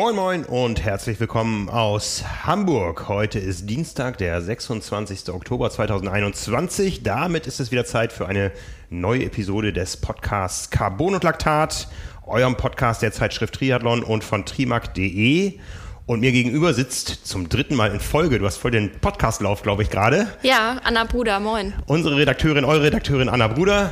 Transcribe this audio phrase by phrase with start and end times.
[0.00, 3.06] Moin Moin und herzlich willkommen aus Hamburg.
[3.06, 5.28] Heute ist Dienstag, der 26.
[5.28, 7.02] Oktober 2021.
[7.02, 8.50] Damit ist es wieder Zeit für eine
[8.88, 11.86] neue Episode des Podcasts Carbon und Laktat,
[12.24, 15.58] eurem Podcast der Zeitschrift Triathlon und von trimark.de.
[16.06, 19.82] Und mir gegenüber sitzt zum dritten Mal in Folge, du hast voll den Podcastlauf, glaube
[19.82, 20.28] ich, gerade.
[20.42, 21.74] Ja, Anna Bruder, moin.
[21.84, 23.90] Unsere Redakteurin, eure Redakteurin Anna Bruder.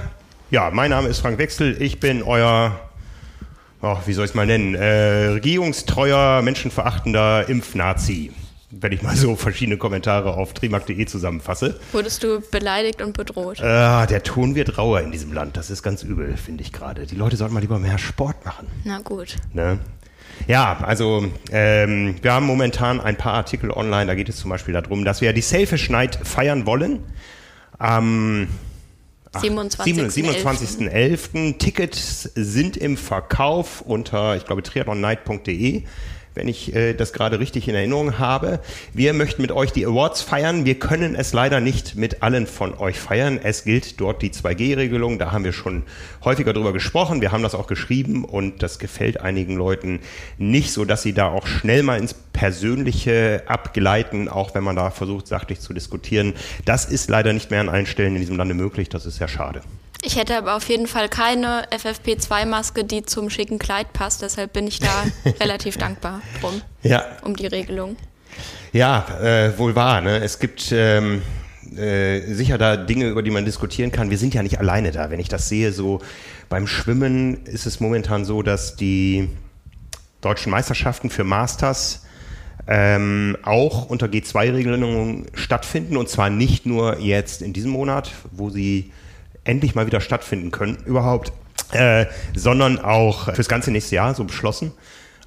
[0.50, 2.87] Ja, mein Name ist Frank Wechsel, ich bin euer
[3.82, 8.32] oh, wie soll ich es mal nennen, äh, regierungstreuer, menschenverachtender Impfnazi.
[8.70, 11.80] Wenn ich mal so verschiedene Kommentare auf trimark.de zusammenfasse.
[11.92, 13.60] Wurdest du beleidigt und bedroht?
[13.60, 15.56] Äh, der Ton wird rauer in diesem Land.
[15.56, 17.06] Das ist ganz übel, finde ich gerade.
[17.06, 18.66] Die Leute sollten mal lieber mehr Sport machen.
[18.84, 19.36] Na gut.
[19.54, 19.78] Ne?
[20.46, 24.06] Ja, also ähm, wir haben momentan ein paar Artikel online.
[24.06, 27.00] Da geht es zum Beispiel darum, dass wir die Selfish Night feiern wollen.
[27.78, 28.48] Am
[29.38, 30.10] 27.11.
[30.10, 31.58] 27.
[31.58, 35.84] Tickets sind im Verkauf unter, ich glaube, triathlonnight.de
[36.38, 38.60] wenn ich äh, das gerade richtig in Erinnerung habe.
[38.94, 40.64] Wir möchten mit euch die Awards feiern.
[40.64, 43.40] Wir können es leider nicht mit allen von euch feiern.
[43.42, 45.18] Es gilt dort die 2G-Regelung.
[45.18, 45.82] Da haben wir schon
[46.24, 47.20] häufiger drüber gesprochen.
[47.20, 49.98] Wir haben das auch geschrieben und das gefällt einigen Leuten
[50.38, 54.90] nicht, so dass sie da auch schnell mal ins Persönliche abgleiten, auch wenn man da
[54.90, 56.34] versucht, sachlich zu diskutieren.
[56.64, 58.88] Das ist leider nicht mehr an allen Stellen in diesem Lande möglich.
[58.88, 59.60] Das ist sehr schade.
[60.02, 64.22] Ich hätte aber auf jeden Fall keine FFP2-Maske, die zum schicken Kleid passt.
[64.22, 65.04] Deshalb bin ich da
[65.40, 66.62] relativ dankbar drum.
[66.82, 67.04] Ja.
[67.22, 67.96] Um die Regelung.
[68.72, 70.00] Ja, äh, wohl wahr.
[70.00, 70.18] Ne?
[70.18, 71.22] Es gibt ähm,
[71.76, 74.10] äh, sicher da Dinge, über die man diskutieren kann.
[74.10, 75.10] Wir sind ja nicht alleine da.
[75.10, 76.00] Wenn ich das sehe, so
[76.48, 79.28] beim Schwimmen ist es momentan so, dass die
[80.20, 82.04] deutschen Meisterschaften für Masters
[82.68, 85.96] ähm, auch unter G2-Regelungen stattfinden.
[85.96, 88.92] Und zwar nicht nur jetzt in diesem Monat, wo sie
[89.48, 91.32] endlich mal wieder stattfinden können, überhaupt,
[91.72, 94.72] äh, sondern auch fürs ganze nächste Jahr so beschlossen.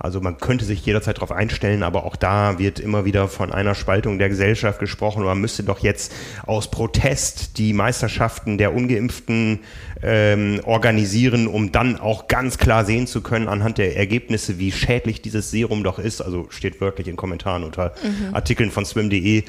[0.01, 3.75] Also man könnte sich jederzeit darauf einstellen, aber auch da wird immer wieder von einer
[3.75, 5.23] Spaltung der Gesellschaft gesprochen.
[5.23, 6.11] Man müsste doch jetzt
[6.47, 9.59] aus Protest die Meisterschaften der Ungeimpften
[10.01, 15.21] ähm, organisieren, um dann auch ganz klar sehen zu können anhand der Ergebnisse, wie schädlich
[15.21, 16.21] dieses Serum doch ist.
[16.21, 18.33] Also steht wirklich in Kommentaren unter mhm.
[18.33, 19.43] Artikeln von swim.de.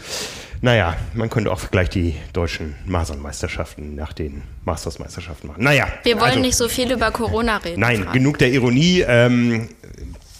[0.65, 5.65] Naja, man könnte auch gleich die deutschen Masernmeisterschaften nach den Mastersmeisterschaften machen.
[5.65, 5.89] Naja.
[6.05, 7.81] Wir wollen also, nicht so viel über Corona reden.
[7.81, 8.12] Nein, Frank.
[8.12, 9.01] genug der Ironie.
[9.01, 9.69] Ähm,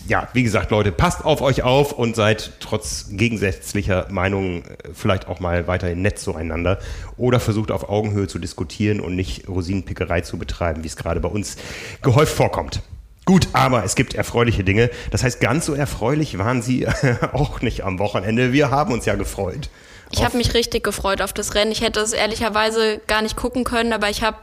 [0.07, 5.27] ja, wie gesagt, Leute, passt auf euch auf und seid trotz gegensätzlicher Meinungen äh, vielleicht
[5.27, 6.79] auch mal weiterhin nett zueinander
[7.17, 11.29] oder versucht auf Augenhöhe zu diskutieren und nicht Rosinenpickerei zu betreiben, wie es gerade bei
[11.29, 11.57] uns
[12.01, 12.81] gehäuft vorkommt.
[13.25, 14.89] Gut, aber es gibt erfreuliche Dinge.
[15.11, 16.87] Das heißt, ganz so erfreulich waren sie
[17.33, 18.53] auch nicht am Wochenende.
[18.53, 19.69] Wir haben uns ja gefreut.
[20.13, 21.73] Ich habe mich richtig gefreut auf das Rennen.
[21.73, 24.39] Ich hätte es ehrlicherweise gar nicht gucken können, aber ich habe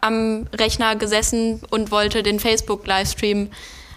[0.00, 3.50] am Rechner gesessen und wollte den Facebook-Livestream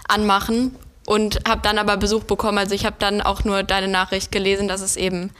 [0.08, 2.58] anmachen und habe dann aber Besuch bekommen.
[2.58, 5.32] Also ich habe dann auch nur deine Nachricht gelesen, dass es eben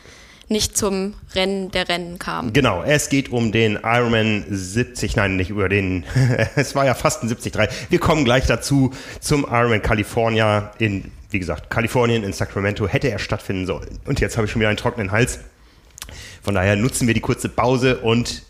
[0.52, 2.52] nicht zum Rennen der Rennen kam.
[2.52, 6.04] Genau, es geht um den Ironman 70, nein, nicht über den,
[6.56, 7.90] es war ja fast ein 73.
[7.90, 13.18] Wir kommen gleich dazu zum Ironman California in, wie gesagt, Kalifornien in Sacramento hätte er
[13.20, 14.00] stattfinden sollen.
[14.06, 15.40] Und jetzt habe ich schon wieder einen trockenen Hals.
[16.42, 18.44] Von daher nutzen wir die kurze Pause und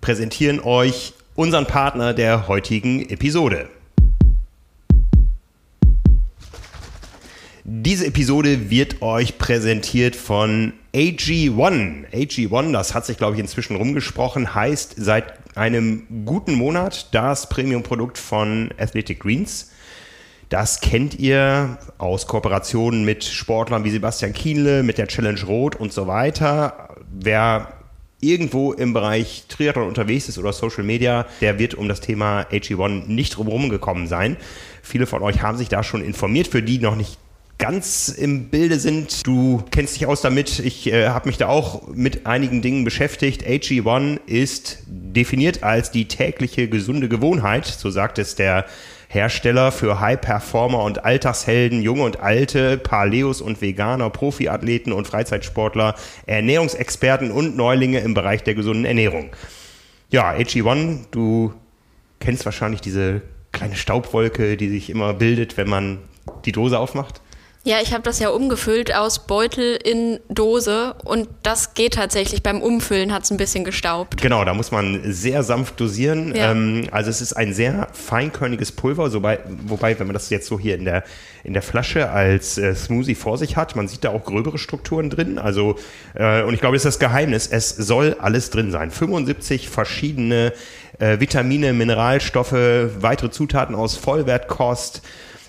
[0.00, 3.68] präsentieren euch unseren Partner der heutigen Episode.
[7.62, 12.10] Diese Episode wird euch präsentiert von AG1.
[12.12, 18.18] AG1, das hat sich, glaube ich, inzwischen rumgesprochen, heißt seit einem guten Monat das Premium-Produkt
[18.18, 19.70] von Athletic Greens.
[20.48, 25.92] Das kennt ihr aus Kooperationen mit Sportlern wie Sebastian Kienle, mit der Challenge Rot und
[25.92, 26.94] so weiter.
[27.10, 27.72] Wer
[28.20, 33.06] irgendwo im Bereich Triathlon unterwegs ist oder Social Media, der wird um das Thema AG1
[33.06, 34.36] nicht drumherum gekommen sein.
[34.82, 36.46] Viele von euch haben sich da schon informiert.
[36.46, 37.18] Für die noch nicht
[37.58, 39.26] ganz im Bilde sind.
[39.26, 40.58] Du kennst dich aus damit.
[40.60, 43.44] Ich äh, habe mich da auch mit einigen Dingen beschäftigt.
[43.44, 48.66] AG1 ist definiert als die tägliche gesunde Gewohnheit, so sagt es der
[49.16, 55.94] Hersteller für High-Performer und Alltagshelden, junge und alte, Paleos und Veganer, Profiathleten und Freizeitsportler,
[56.26, 59.30] Ernährungsexperten und Neulinge im Bereich der gesunden Ernährung.
[60.10, 61.54] Ja, AG1, du
[62.20, 63.22] kennst wahrscheinlich diese
[63.52, 65.98] kleine Staubwolke, die sich immer bildet, wenn man
[66.44, 67.22] die Dose aufmacht.
[67.66, 72.44] Ja, ich habe das ja umgefüllt aus Beutel in Dose und das geht tatsächlich.
[72.44, 74.22] Beim Umfüllen hat es ein bisschen gestaubt.
[74.22, 76.32] Genau, da muss man sehr sanft dosieren.
[76.32, 76.52] Ja.
[76.52, 80.60] Ähm, also es ist ein sehr feinkörniges Pulver, wobei, wobei, wenn man das jetzt so
[80.60, 81.02] hier in der,
[81.42, 85.10] in der Flasche als äh, Smoothie vor sich hat, man sieht da auch gröbere Strukturen
[85.10, 85.36] drin.
[85.36, 85.74] Also,
[86.14, 87.48] äh, und ich glaube, das ist das Geheimnis.
[87.48, 88.92] Es soll alles drin sein.
[88.92, 90.52] 75 verschiedene
[91.00, 95.02] äh, Vitamine, Mineralstoffe, weitere Zutaten aus Vollwertkost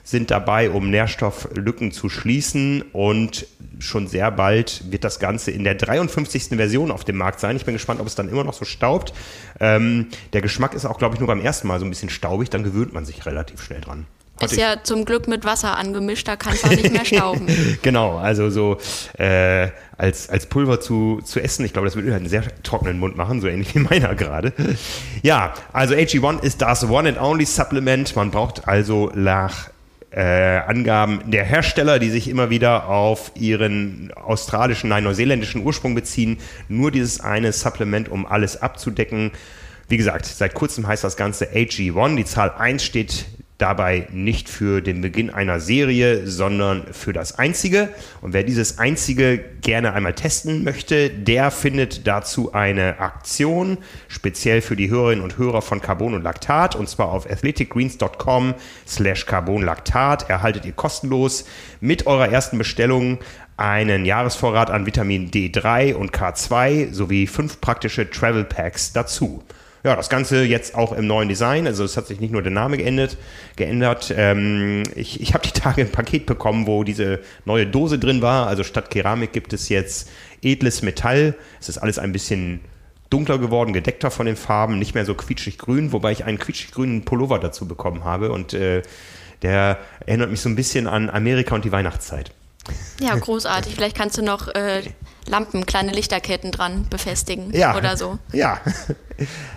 [0.08, 3.46] sind dabei, um Nährstofflücken zu schließen und
[3.80, 6.44] schon sehr bald wird das Ganze in der 53.
[6.56, 7.58] Version auf dem Markt sein.
[7.58, 9.14] Ich bin gespannt, ob es dann immer noch so staubt.
[9.60, 12.50] Ähm, der Geschmack ist auch, glaube ich, nur beim ersten Mal so ein bisschen staubig,
[12.50, 14.06] dann gewöhnt man sich relativ schnell dran.
[14.40, 17.48] Ist ja zum Glück mit Wasser angemischt, da kann es auch nicht mehr stauben.
[17.82, 18.78] genau, also so
[19.18, 23.18] äh, als, als Pulver zu, zu essen, ich glaube, das würde einen sehr trockenen Mund
[23.18, 24.54] machen, so ähnlich wie meiner gerade.
[25.22, 28.16] Ja, also AG1 ist das One and Only Supplement.
[28.16, 29.70] Man braucht also nach
[30.12, 36.38] äh, Angaben der Hersteller, die sich immer wieder auf ihren australischen, nein, neuseeländischen Ursprung beziehen,
[36.70, 39.32] nur dieses eine Supplement, um alles abzudecken.
[39.90, 42.16] Wie gesagt, seit kurzem heißt das Ganze AG1.
[42.16, 43.26] Die Zahl 1 steht
[43.58, 47.90] dabei nicht für den Beginn einer Serie, sondern für das Einzige.
[48.22, 54.76] Und wer dieses Einzige gerne einmal testen möchte, der findet dazu eine Aktion, speziell für
[54.76, 58.54] die Hörerinnen und Hörer von Carbon und Laktat, und zwar auf athleticgreens.com
[58.88, 61.46] slash carbonlaktat erhaltet ihr kostenlos
[61.80, 63.18] mit eurer ersten Bestellung
[63.58, 69.44] einen Jahresvorrat an Vitamin D3 und K2 sowie fünf praktische Travel Packs dazu.
[69.88, 71.66] Ja, das Ganze jetzt auch im neuen Design.
[71.66, 73.16] Also es hat sich nicht nur der Name geändert.
[73.56, 74.14] geändert.
[74.14, 78.48] Ähm, ich ich habe die Tage ein Paket bekommen, wo diese neue Dose drin war.
[78.48, 80.10] Also statt Keramik gibt es jetzt
[80.42, 81.36] edles Metall.
[81.62, 82.60] Es ist alles ein bisschen
[83.10, 86.72] dunkler geworden, gedeckter von den Farben, nicht mehr so quietschig grün, wobei ich einen quietschig
[86.72, 88.82] grünen Pullover dazu bekommen habe und äh,
[89.42, 92.32] der erinnert mich so ein bisschen an Amerika und die Weihnachtszeit.
[93.00, 93.76] Ja, großartig.
[93.76, 94.84] Vielleicht kannst du noch äh,
[95.28, 98.18] Lampen, kleine Lichterketten dran befestigen ja, oder so.
[98.34, 98.60] Ja.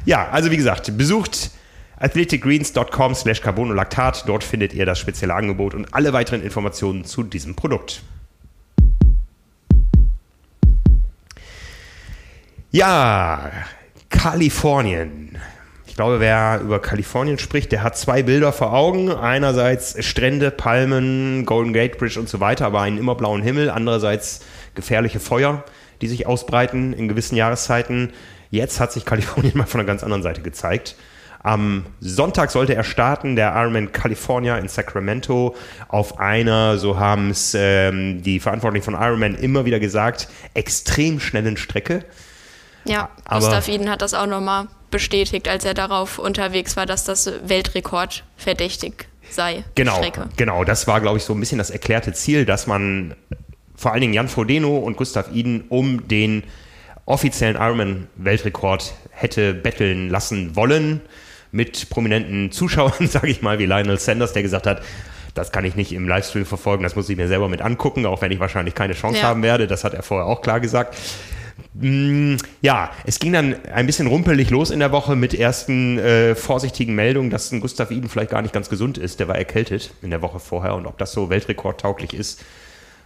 [0.05, 1.51] ja, also wie gesagt, besucht
[1.97, 4.25] athleticgreens.com slash carbonolactat.
[4.27, 8.03] Dort findet ihr das spezielle Angebot und alle weiteren Informationen zu diesem Produkt.
[12.73, 13.51] Ja,
[14.09, 15.39] Kalifornien.
[16.01, 19.13] Ich glaube, wer über Kalifornien spricht, der hat zwei Bilder vor Augen.
[19.13, 23.69] Einerseits Strände, Palmen, Golden Gate Bridge und so weiter, aber einen immer blauen Himmel.
[23.69, 24.41] Andererseits
[24.75, 25.63] gefährliche Feuer,
[26.01, 28.15] die sich ausbreiten in gewissen Jahreszeiten.
[28.49, 30.97] Jetzt hat sich Kalifornien mal von einer ganz anderen Seite gezeigt.
[31.43, 35.55] Am Sonntag sollte er starten, der Ironman California in Sacramento,
[35.89, 41.59] auf einer, so haben es ähm, die Verantwortlichen von Ironman immer wieder gesagt, extrem schnellen
[41.59, 42.07] Strecke.
[42.87, 47.05] Ja, Aber Gustav Iden hat das auch nochmal bestätigt, als er darauf unterwegs war, dass
[47.05, 49.65] das Weltrekord verdächtig sei.
[49.75, 50.29] Genau, Strecke.
[50.37, 50.65] genau.
[50.65, 53.15] Das war, glaube ich, so ein bisschen das erklärte Ziel, dass man
[53.77, 56.43] vor allen Dingen Jan Frodeno und Gustav Iden um den
[57.07, 61.01] offiziellen Ironman-Weltrekord hätte betteln lassen wollen
[61.51, 64.83] mit prominenten Zuschauern, sage ich mal, wie Lionel Sanders, der gesagt hat,
[65.35, 68.21] das kann ich nicht im Livestream verfolgen, das muss ich mir selber mit angucken, auch
[68.21, 69.25] wenn ich wahrscheinlich keine Chance ja.
[69.25, 69.67] haben werde.
[69.67, 70.97] Das hat er vorher auch klar gesagt.
[71.75, 76.35] Mm, ja, es ging dann ein bisschen rumpelig los in der Woche mit ersten äh,
[76.35, 79.21] vorsichtigen Meldungen, dass ein Gustav Iden vielleicht gar nicht ganz gesund ist.
[79.21, 82.43] Der war erkältet in der Woche vorher und ob das so weltrekordtauglich ist,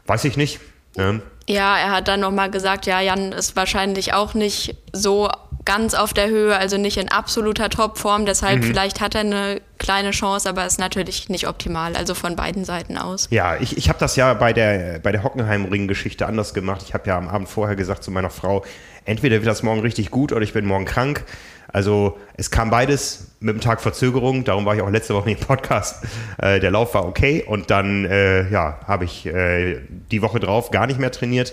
[0.06, 0.60] Weiß ich nicht.
[0.96, 1.14] Ja,
[1.48, 5.30] ja er hat dann nochmal gesagt, ja, Jan ist wahrscheinlich auch nicht so
[5.64, 8.26] ganz auf der Höhe, also nicht in absoluter Topform.
[8.26, 8.64] Deshalb mhm.
[8.64, 12.96] vielleicht hat er eine kleine Chance, aber ist natürlich nicht optimal, also von beiden Seiten
[12.96, 13.28] aus.
[13.30, 16.82] Ja, ich, ich habe das ja bei der, bei der Hockenheim-Ring-Geschichte anders gemacht.
[16.86, 18.64] Ich habe ja am Abend vorher gesagt zu meiner Frau,
[19.04, 21.24] entweder wird das morgen richtig gut oder ich bin morgen krank.
[21.72, 25.40] Also es kam beides mit einem Tag Verzögerung, darum war ich auch letzte Woche nicht
[25.40, 26.04] im Podcast.
[26.38, 30.70] Äh, der Lauf war okay und dann äh, ja, habe ich äh, die Woche drauf
[30.70, 31.52] gar nicht mehr trainiert.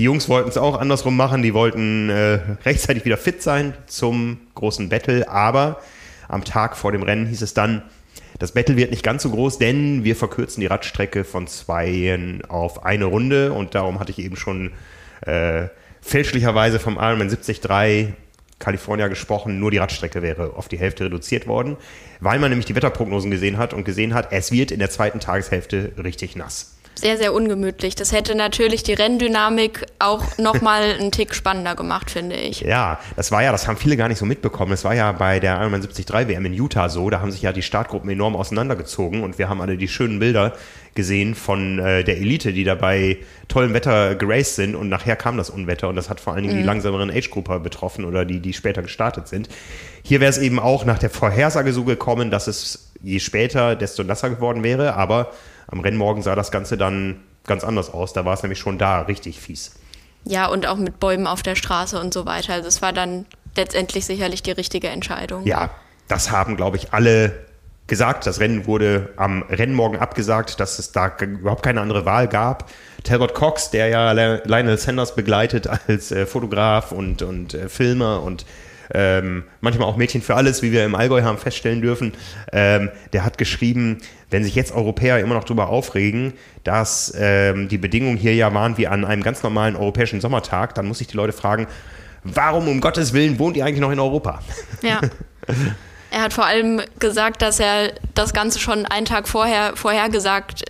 [0.00, 4.38] Die Jungs wollten es auch andersrum machen, die wollten äh, rechtzeitig wieder fit sein zum
[4.54, 5.82] großen Battle, aber
[6.26, 7.82] am Tag vor dem Rennen hieß es dann,
[8.38, 12.86] das Battle wird nicht ganz so groß, denn wir verkürzen die Radstrecke von zwei auf
[12.86, 13.52] eine Runde.
[13.52, 14.72] Und darum hatte ich eben schon
[15.26, 15.68] äh,
[16.00, 17.60] fälschlicherweise vom Ironman 73
[18.58, 21.76] California gesprochen, nur die Radstrecke wäre auf die Hälfte reduziert worden,
[22.20, 25.20] weil man nämlich die Wetterprognosen gesehen hat und gesehen hat, es wird in der zweiten
[25.20, 27.94] Tageshälfte richtig nass sehr, sehr ungemütlich.
[27.94, 32.60] Das hätte natürlich die Renndynamik auch nochmal einen Tick spannender gemacht, finde ich.
[32.60, 34.70] Ja, das war ja, das haben viele gar nicht so mitbekommen.
[34.70, 37.10] Das war ja bei der Ironman 73 WM in Utah so.
[37.10, 40.52] Da haben sich ja die Startgruppen enorm auseinandergezogen und wir haben alle die schönen Bilder
[40.94, 45.36] gesehen von äh, der Elite, die da bei tollem Wetter geraced sind und nachher kam
[45.36, 46.60] das Unwetter und das hat vor allen Dingen mhm.
[46.60, 49.48] die langsameren Age-Grupper betroffen oder die, die später gestartet sind.
[50.02, 54.02] Hier wäre es eben auch nach der Vorhersage so gekommen, dass es je später, desto
[54.02, 55.32] nasser geworden wäre, aber
[55.70, 58.12] am Rennmorgen sah das Ganze dann ganz anders aus.
[58.12, 59.74] Da war es nämlich schon da richtig fies.
[60.24, 62.54] Ja, und auch mit Bäumen auf der Straße und so weiter.
[62.54, 65.46] Also es war dann letztendlich sicherlich die richtige Entscheidung.
[65.46, 65.70] Ja,
[66.08, 67.32] das haben, glaube ich, alle
[67.86, 68.26] gesagt.
[68.26, 72.70] Das Rennen wurde am Rennmorgen abgesagt, dass es da überhaupt keine andere Wahl gab.
[73.02, 78.44] Talbot Cox, der ja Lionel Sanders begleitet als äh, Fotograf und, und äh, Filmer und
[78.94, 82.12] ähm, manchmal auch Mädchen für alles, wie wir im Allgäu haben feststellen dürfen,
[82.52, 83.98] ähm, der hat geschrieben,
[84.30, 88.78] wenn sich jetzt Europäer immer noch darüber aufregen, dass ähm, die Bedingungen hier ja waren
[88.78, 91.66] wie an einem ganz normalen europäischen Sommertag, dann muss ich die Leute fragen,
[92.24, 94.40] warum um Gottes Willen wohnt ihr eigentlich noch in Europa?
[94.82, 95.00] Ja.
[96.12, 100.64] Er hat vor allem gesagt, dass er das Ganze schon einen Tag vorher vorhergesagt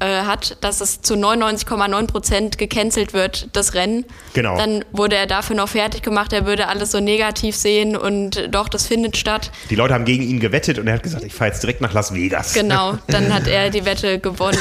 [0.00, 4.04] äh, hat, dass es zu 99,9 Prozent gecancelt wird, das Rennen.
[4.34, 4.56] Genau.
[4.56, 8.68] Dann wurde er dafür noch fertig gemacht, er würde alles so negativ sehen und doch,
[8.68, 9.50] das findet statt.
[9.70, 11.92] Die Leute haben gegen ihn gewettet und er hat gesagt, ich fahre jetzt direkt nach
[11.92, 12.54] Las Vegas.
[12.54, 14.58] Genau, dann hat er die Wette gewonnen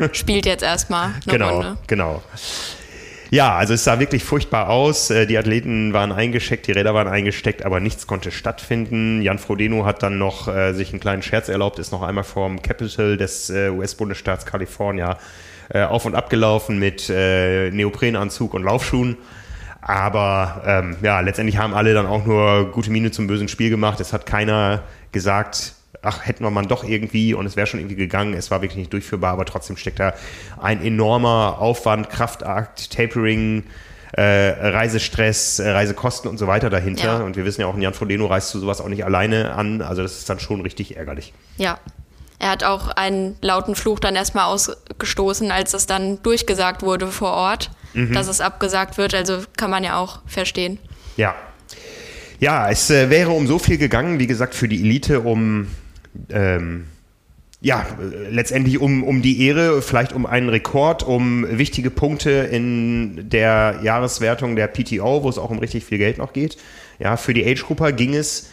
[0.00, 1.76] und spielt jetzt erstmal eine genau, Runde.
[1.86, 2.22] Genau.
[3.30, 5.10] Ja, also es sah wirklich furchtbar aus.
[5.10, 9.20] Äh, Die Athleten waren eingesteckt, die Räder waren eingesteckt, aber nichts konnte stattfinden.
[9.20, 12.62] Jan Frodeno hat dann noch äh, sich einen kleinen Scherz erlaubt, ist noch einmal vom
[12.62, 15.18] Capital des äh, US-Bundesstaats California
[15.68, 19.18] äh, auf und ab gelaufen mit äh, Neoprenanzug und Laufschuhen.
[19.82, 24.00] Aber ähm, ja, letztendlich haben alle dann auch nur gute Miene zum bösen Spiel gemacht.
[24.00, 24.82] Es hat keiner
[25.12, 28.34] gesagt, ach, hätten wir man doch irgendwie und es wäre schon irgendwie gegangen.
[28.34, 30.14] Es war wirklich nicht durchführbar, aber trotzdem steckt da
[30.60, 33.64] ein enormer Aufwand, Kraftakt, Tapering,
[34.12, 37.18] äh, Reisestress, äh, Reisekosten und so weiter dahinter.
[37.18, 37.24] Ja.
[37.24, 39.82] Und wir wissen ja auch, Jan Frodeno reist zu sowas auch nicht alleine an.
[39.82, 41.32] Also das ist dann schon richtig ärgerlich.
[41.56, 41.78] Ja.
[42.40, 47.32] Er hat auch einen lauten Fluch dann erstmal ausgestoßen, als es dann durchgesagt wurde vor
[47.32, 48.12] Ort, Mhm.
[48.12, 49.12] dass es abgesagt wird.
[49.14, 50.78] Also kann man ja auch verstehen.
[51.16, 51.34] Ja.
[52.38, 55.66] Ja, es äh, wäre um so viel gegangen, wie gesagt, für die Elite, um
[56.30, 56.84] ähm,
[57.60, 57.86] ja,
[58.30, 64.54] letztendlich um, um die Ehre, vielleicht um einen Rekord, um wichtige Punkte in der Jahreswertung
[64.54, 66.56] der PTO, wo es auch um richtig viel Geld noch geht.
[67.00, 68.50] Ja, für die Age-Grupper ging es,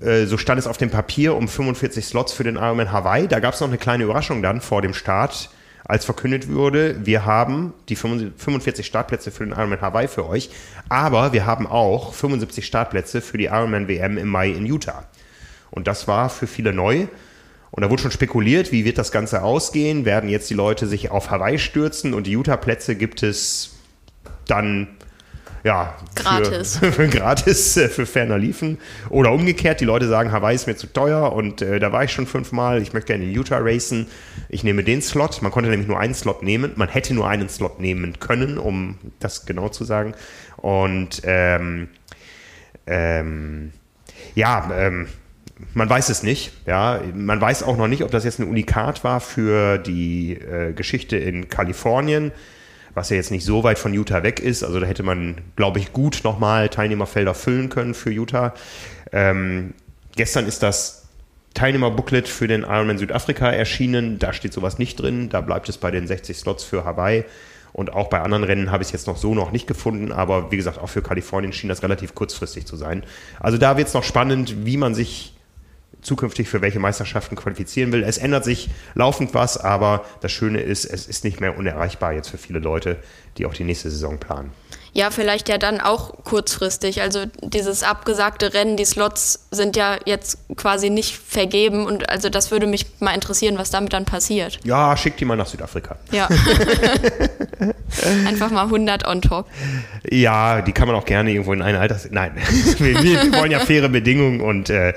[0.00, 3.28] äh, so stand es auf dem Papier, um 45 Slots für den Ironman Hawaii.
[3.28, 5.50] Da gab es noch eine kleine Überraschung dann vor dem Start,
[5.88, 10.50] als verkündet wurde, wir haben die 45 Startplätze für den Ironman Hawaii für euch,
[10.88, 15.04] aber wir haben auch 75 Startplätze für die Ironman WM im Mai in Utah.
[15.76, 17.06] Und das war für viele neu.
[17.70, 20.04] Und da wurde schon spekuliert, wie wird das Ganze ausgehen?
[20.06, 23.76] Werden jetzt die Leute sich auf Hawaii stürzen und die Utah-Plätze gibt es
[24.48, 24.88] dann
[25.62, 26.78] ja, Gratis.
[26.78, 28.78] Für, für gratis, äh, für ferner liefen.
[29.10, 32.12] Oder umgekehrt, die Leute sagen, Hawaii ist mir zu teuer und äh, da war ich
[32.12, 34.06] schon fünfmal, ich möchte gerne in Utah racen.
[34.48, 35.42] Ich nehme den Slot.
[35.42, 36.72] Man konnte nämlich nur einen Slot nehmen.
[36.76, 40.14] Man hätte nur einen Slot nehmen können, um das genau zu sagen.
[40.56, 41.88] Und ähm,
[42.86, 43.72] ähm,
[44.36, 45.08] ja, ähm,
[45.74, 46.52] man weiß es nicht.
[46.66, 50.72] Ja, man weiß auch noch nicht, ob das jetzt ein Unikat war für die äh,
[50.72, 52.32] Geschichte in Kalifornien,
[52.94, 54.62] was ja jetzt nicht so weit von Utah weg ist.
[54.62, 58.54] Also da hätte man, glaube ich, gut nochmal Teilnehmerfelder füllen können für Utah.
[59.12, 59.72] Ähm,
[60.16, 61.08] gestern ist das
[61.54, 64.18] Teilnehmerbooklet für den Ironman Südafrika erschienen.
[64.18, 65.30] Da steht sowas nicht drin.
[65.30, 67.24] Da bleibt es bei den 60 Slots für Hawaii.
[67.72, 70.12] Und auch bei anderen Rennen habe ich es jetzt noch so noch nicht gefunden.
[70.12, 73.04] Aber wie gesagt, auch für Kalifornien schien das relativ kurzfristig zu sein.
[73.40, 75.35] Also da wird es noch spannend, wie man sich
[76.02, 78.04] zukünftig für welche Meisterschaften qualifizieren will.
[78.04, 82.28] Es ändert sich laufend was, aber das Schöne ist, es ist nicht mehr unerreichbar jetzt
[82.28, 82.96] für viele Leute,
[83.38, 84.52] die auch die nächste Saison planen.
[84.92, 87.02] Ja, vielleicht ja dann auch kurzfristig.
[87.02, 92.50] Also dieses abgesagte Rennen, die Slots sind ja jetzt quasi nicht vergeben und also das
[92.50, 94.58] würde mich mal interessieren, was damit dann passiert.
[94.64, 95.96] Ja, schickt die mal nach Südafrika.
[96.12, 96.28] Ja.
[98.26, 99.48] Einfach mal 100 on top.
[100.10, 102.08] Ja, die kann man auch gerne irgendwo in eine Alters...
[102.10, 102.32] Nein,
[102.78, 104.94] wir, wir wollen ja faire Bedingungen und äh,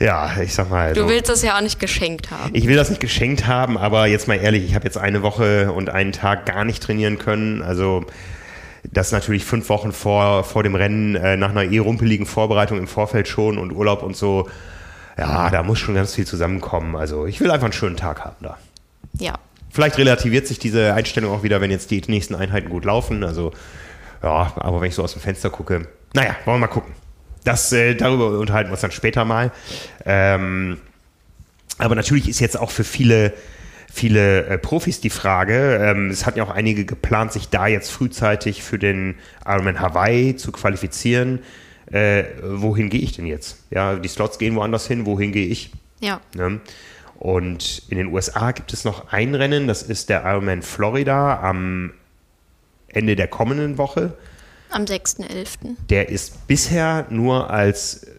[0.00, 0.92] ja, ich sag mal.
[0.92, 1.08] Du so.
[1.08, 2.50] willst das ja auch nicht geschenkt haben.
[2.54, 5.72] Ich will das nicht geschenkt haben, aber jetzt mal ehrlich, ich habe jetzt eine Woche
[5.72, 7.62] und einen Tag gar nicht trainieren können.
[7.62, 8.04] Also
[8.92, 12.86] das natürlich fünf Wochen vor, vor dem Rennen äh, nach einer eh rumpeligen Vorbereitung im
[12.86, 14.48] Vorfeld schon und Urlaub und so.
[15.18, 16.94] Ja, da muss schon ganz viel zusammenkommen.
[16.94, 18.58] Also ich will einfach einen schönen Tag haben da.
[19.18, 19.34] Ja.
[19.70, 23.24] Vielleicht relativiert sich diese Einstellung auch wieder, wenn jetzt die nächsten Einheiten gut laufen.
[23.24, 23.52] Also
[24.22, 26.94] ja, aber wenn ich so aus dem Fenster gucke, naja, wollen wir mal gucken.
[27.46, 29.52] Das, äh, darüber unterhalten wir uns dann später mal.
[30.04, 30.78] Ähm,
[31.78, 33.32] aber natürlich ist jetzt auch für viele,
[33.92, 37.92] viele äh, Profis die Frage, ähm, es hatten ja auch einige geplant, sich da jetzt
[37.92, 39.14] frühzeitig für den
[39.46, 41.38] Ironman Hawaii zu qualifizieren.
[41.92, 43.62] Äh, wohin gehe ich denn jetzt?
[43.70, 45.70] Ja, die Slots gehen woanders hin, wohin gehe ich?
[46.00, 46.20] Ja.
[46.34, 46.60] Ne?
[47.14, 51.92] Und in den USA gibt es noch ein Rennen, das ist der Ironman Florida am
[52.88, 54.14] Ende der kommenden Woche.
[54.70, 55.76] Am 6.11.
[55.90, 58.10] Der ist bisher nur als äh,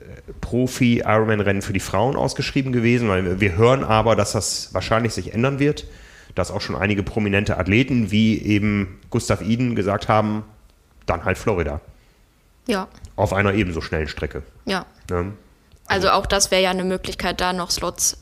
[0.41, 5.59] Profi-Ironman-Rennen für die Frauen ausgeschrieben gewesen, weil wir hören aber, dass das wahrscheinlich sich ändern
[5.59, 5.85] wird,
[6.35, 10.43] dass auch schon einige prominente Athleten wie eben Gustav Iden gesagt haben,
[11.05, 11.81] dann halt Florida.
[12.67, 12.87] Ja.
[13.15, 14.43] Auf einer ebenso schnellen Strecke.
[14.65, 14.85] Ja.
[15.09, 15.33] Ne?
[15.87, 18.17] Also auch das wäre ja eine Möglichkeit, da noch Slots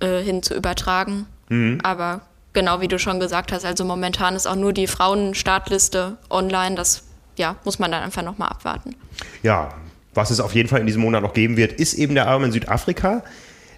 [0.00, 1.26] äh, hin zu übertragen.
[1.48, 1.80] Mhm.
[1.82, 6.76] Aber genau wie du schon gesagt hast, also momentan ist auch nur die Frauenstartliste online.
[6.76, 7.04] Das
[7.38, 8.94] ja, muss man dann einfach nochmal abwarten.
[9.42, 9.74] Ja,
[10.14, 12.44] was es auf jeden Fall in diesem Monat noch geben wird, ist eben der Arm
[12.44, 13.22] in Südafrika.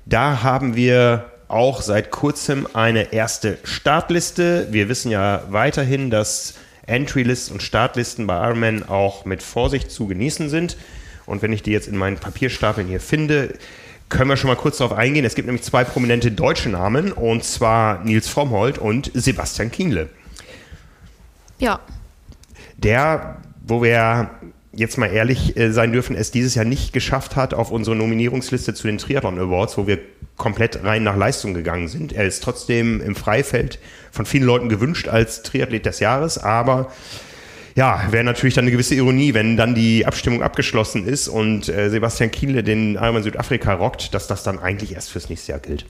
[0.06, 4.68] Da haben wir auch seit kurzem eine erste Startliste.
[4.70, 6.54] Wir wissen ja weiterhin, dass
[6.86, 10.76] Entry-Lists und Startlisten bei Ironman auch mit Vorsicht zu genießen sind.
[11.26, 13.54] Und wenn ich die jetzt in meinen Papierstapeln hier finde,
[14.08, 15.24] können wir schon mal kurz darauf eingehen.
[15.24, 20.08] Es gibt nämlich zwei prominente deutsche Namen, und zwar Nils Frommholt und Sebastian Kienle.
[21.58, 21.80] Ja.
[22.76, 23.36] Der,
[23.70, 24.30] wo wir
[24.72, 28.74] jetzt mal ehrlich äh, sein dürfen, es dieses Jahr nicht geschafft hat auf unsere Nominierungsliste
[28.74, 29.98] zu den Triathlon Awards, wo wir
[30.36, 32.12] komplett rein nach Leistung gegangen sind.
[32.12, 33.78] Er ist trotzdem im Freifeld
[34.10, 36.90] von vielen Leuten gewünscht als Triathlet des Jahres, aber
[37.76, 41.88] ja, wäre natürlich dann eine gewisse Ironie, wenn dann die Abstimmung abgeschlossen ist und äh,
[41.88, 45.84] Sebastian Kienle den Ironman Südafrika rockt, dass das dann eigentlich erst fürs nächste Jahr gilt.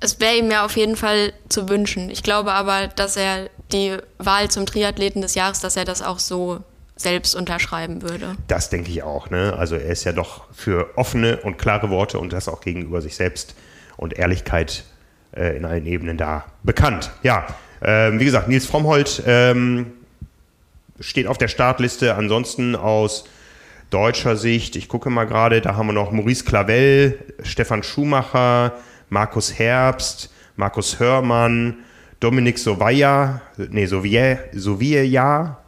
[0.00, 2.08] Es wäre ihm ja auf jeden Fall zu wünschen.
[2.10, 6.20] Ich glaube aber, dass er die Wahl zum Triathleten des Jahres, dass er das auch
[6.20, 6.60] so
[6.98, 8.34] selbst unterschreiben würde.
[8.48, 9.30] Das denke ich auch.
[9.30, 9.54] Ne?
[9.56, 13.16] Also er ist ja doch für offene und klare Worte und das auch gegenüber sich
[13.16, 13.54] selbst
[13.96, 14.84] und Ehrlichkeit
[15.34, 17.10] äh, in allen Ebenen da bekannt.
[17.22, 17.46] Ja,
[17.80, 19.92] ähm, wie gesagt, Nils Frommholt ähm,
[21.00, 22.16] steht auf der Startliste.
[22.16, 23.24] Ansonsten aus
[23.90, 28.74] deutscher Sicht, ich gucke mal gerade, da haben wir noch Maurice Clavel, Stefan Schumacher,
[29.08, 31.76] Markus Herbst, Markus Hörmann,
[32.20, 35.58] Dominik Sovaya, nee, Sovia,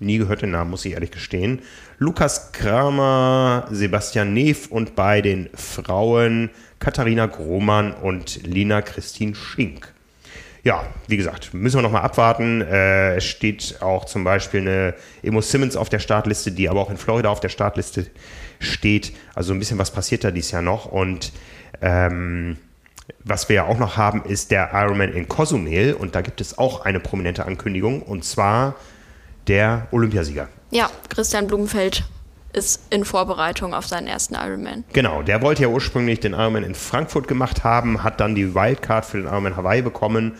[0.00, 1.60] Nie gehört den Namen, muss ich ehrlich gestehen.
[1.98, 9.92] Lukas Kramer, Sebastian Neff und bei den Frauen Katharina Grohmann und Lina Christine Schink.
[10.62, 12.62] Ja, wie gesagt, müssen wir nochmal abwarten.
[12.62, 16.90] Äh, es steht auch zum Beispiel eine Emo Simmons auf der Startliste, die aber auch
[16.90, 18.06] in Florida auf der Startliste
[18.58, 19.12] steht.
[19.34, 20.86] Also ein bisschen was passiert da dieses Jahr noch.
[20.86, 21.32] Und
[21.82, 22.56] ähm,
[23.24, 25.94] was wir ja auch noch haben, ist der Ironman in Cozumel.
[25.94, 28.02] Und da gibt es auch eine prominente Ankündigung.
[28.02, 28.76] Und zwar
[29.50, 30.48] der Olympiasieger.
[30.70, 32.04] Ja, Christian Blumenfeld
[32.52, 34.84] ist in Vorbereitung auf seinen ersten Ironman.
[34.92, 39.04] Genau, der wollte ja ursprünglich den Ironman in Frankfurt gemacht haben, hat dann die Wildcard
[39.04, 40.34] für den Ironman Hawaii bekommen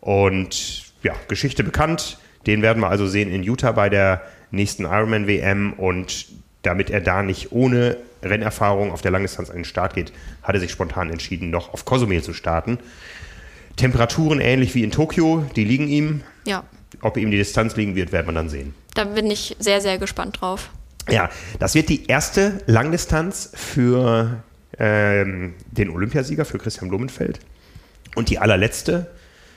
[0.00, 2.18] und ja, Geschichte bekannt.
[2.46, 6.26] Den werden wir also sehen in Utah bei der nächsten Ironman WM und
[6.62, 10.12] damit er da nicht ohne Rennerfahrung auf der Langdistanz an den Start geht,
[10.44, 12.78] hat er sich spontan entschieden, noch auf Cozumel zu starten.
[13.74, 16.22] Temperaturen ähnlich wie in Tokio, die liegen ihm.
[16.44, 16.62] Ja.
[17.00, 18.74] Ob ihm die Distanz liegen wird, werden wir dann sehen.
[18.94, 20.70] Da bin ich sehr, sehr gespannt drauf.
[21.10, 24.42] Ja, das wird die erste Langdistanz für
[24.78, 27.40] ähm, den Olympiasieger, für Christian Blumenfeld.
[28.14, 29.10] Und die allerletzte,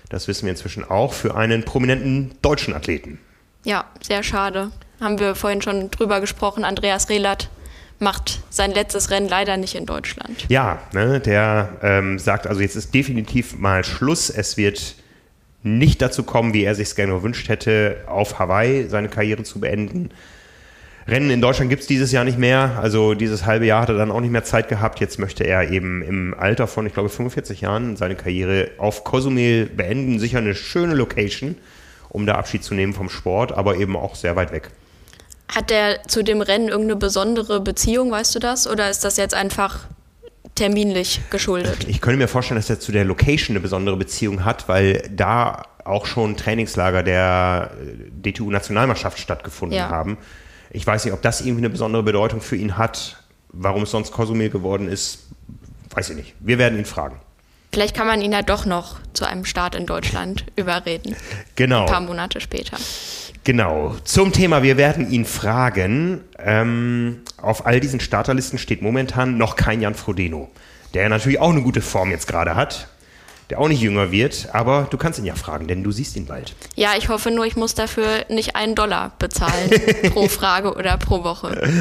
[0.10, 3.20] das wissen wir inzwischen auch, für einen prominenten deutschen Athleten.
[3.64, 4.72] Ja, sehr schade.
[5.00, 6.64] Haben wir vorhin schon drüber gesprochen.
[6.64, 7.50] Andreas Rehlert
[8.00, 10.46] macht sein letztes Rennen leider nicht in Deutschland.
[10.50, 14.30] Ja, ne, der ähm, sagt also, jetzt ist definitiv mal Schluss.
[14.30, 14.96] Es wird
[15.66, 19.60] nicht dazu kommen, wie er sich es gerne gewünscht hätte, auf Hawaii seine Karriere zu
[19.60, 20.12] beenden.
[21.08, 22.80] Rennen in Deutschland gibt es dieses Jahr nicht mehr.
[22.82, 25.00] Also dieses halbe Jahr hat er dann auch nicht mehr Zeit gehabt.
[25.00, 29.66] Jetzt möchte er eben im Alter von, ich glaube, 45 Jahren seine Karriere auf Cozumel
[29.66, 30.20] beenden.
[30.20, 31.56] Sicher eine schöne Location,
[32.10, 34.70] um da Abschied zu nehmen vom Sport, aber eben auch sehr weit weg.
[35.48, 38.68] Hat er zu dem Rennen irgendeine besondere Beziehung, weißt du das?
[38.68, 39.88] Oder ist das jetzt einfach
[40.56, 41.86] terminlich geschuldet.
[41.88, 45.64] Ich könnte mir vorstellen, dass er zu der Location eine besondere Beziehung hat, weil da
[45.84, 49.90] auch schon Trainingslager der äh, DTU-Nationalmannschaft stattgefunden ja.
[49.90, 50.18] haben.
[50.72, 53.24] Ich weiß nicht, ob das irgendwie eine besondere Bedeutung für ihn hat.
[53.50, 55.28] Warum es sonst Kosumel geworden ist,
[55.94, 56.34] weiß ich nicht.
[56.40, 57.20] Wir werden ihn fragen.
[57.72, 61.16] Vielleicht kann man ihn ja doch noch zu einem Start in Deutschland überreden.
[61.56, 61.82] Genau.
[61.82, 62.78] Ein paar Monate später.
[63.46, 63.96] Genau.
[64.04, 66.22] Zum Thema, wir werden ihn fragen.
[66.40, 70.50] Ähm, auf all diesen Starterlisten steht momentan noch kein Jan Frodeno,
[70.96, 72.88] der natürlich auch eine gute Form jetzt gerade hat,
[73.52, 76.26] der auch nicht jünger wird, aber du kannst ihn ja fragen, denn du siehst ihn
[76.26, 76.56] bald.
[76.76, 79.70] Ja, ich hoffe nur, ich muss dafür nicht einen Dollar bezahlen
[80.12, 81.72] pro Frage oder pro Woche.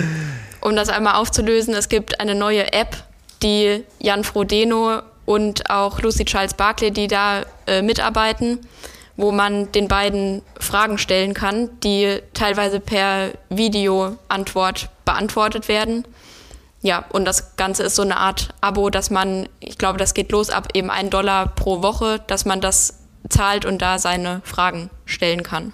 [0.61, 2.95] Um das einmal aufzulösen, es gibt eine neue App,
[3.43, 8.61] die Jan Frodeno und auch Lucy Charles Barclay, die da äh, mitarbeiten,
[9.17, 16.05] wo man den beiden Fragen stellen kann, die teilweise per Videoantwort beantwortet werden.
[16.83, 20.33] Ja, und das Ganze ist so eine Art Abo, dass man, ich glaube, das geht
[20.33, 22.99] los ab eben einen Dollar pro Woche, dass man das
[23.29, 25.73] zahlt und da seine Fragen stellen kann.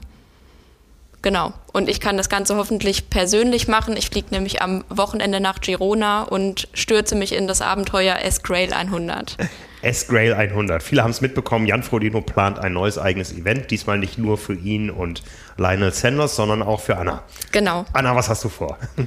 [1.22, 1.52] Genau.
[1.72, 3.96] Und ich kann das Ganze hoffentlich persönlich machen.
[3.96, 9.36] Ich fliege nämlich am Wochenende nach Girona und stürze mich in das Abenteuer S-Grail 100.
[9.82, 10.82] S-Grail 100.
[10.82, 11.66] Viele haben es mitbekommen.
[11.66, 13.70] Jan Frodeno plant ein neues eigenes Event.
[13.70, 15.22] Diesmal nicht nur für ihn und
[15.56, 17.22] Lionel Sanders, sondern auch für Anna.
[17.52, 17.84] Genau.
[17.92, 18.78] Anna, was hast du vor?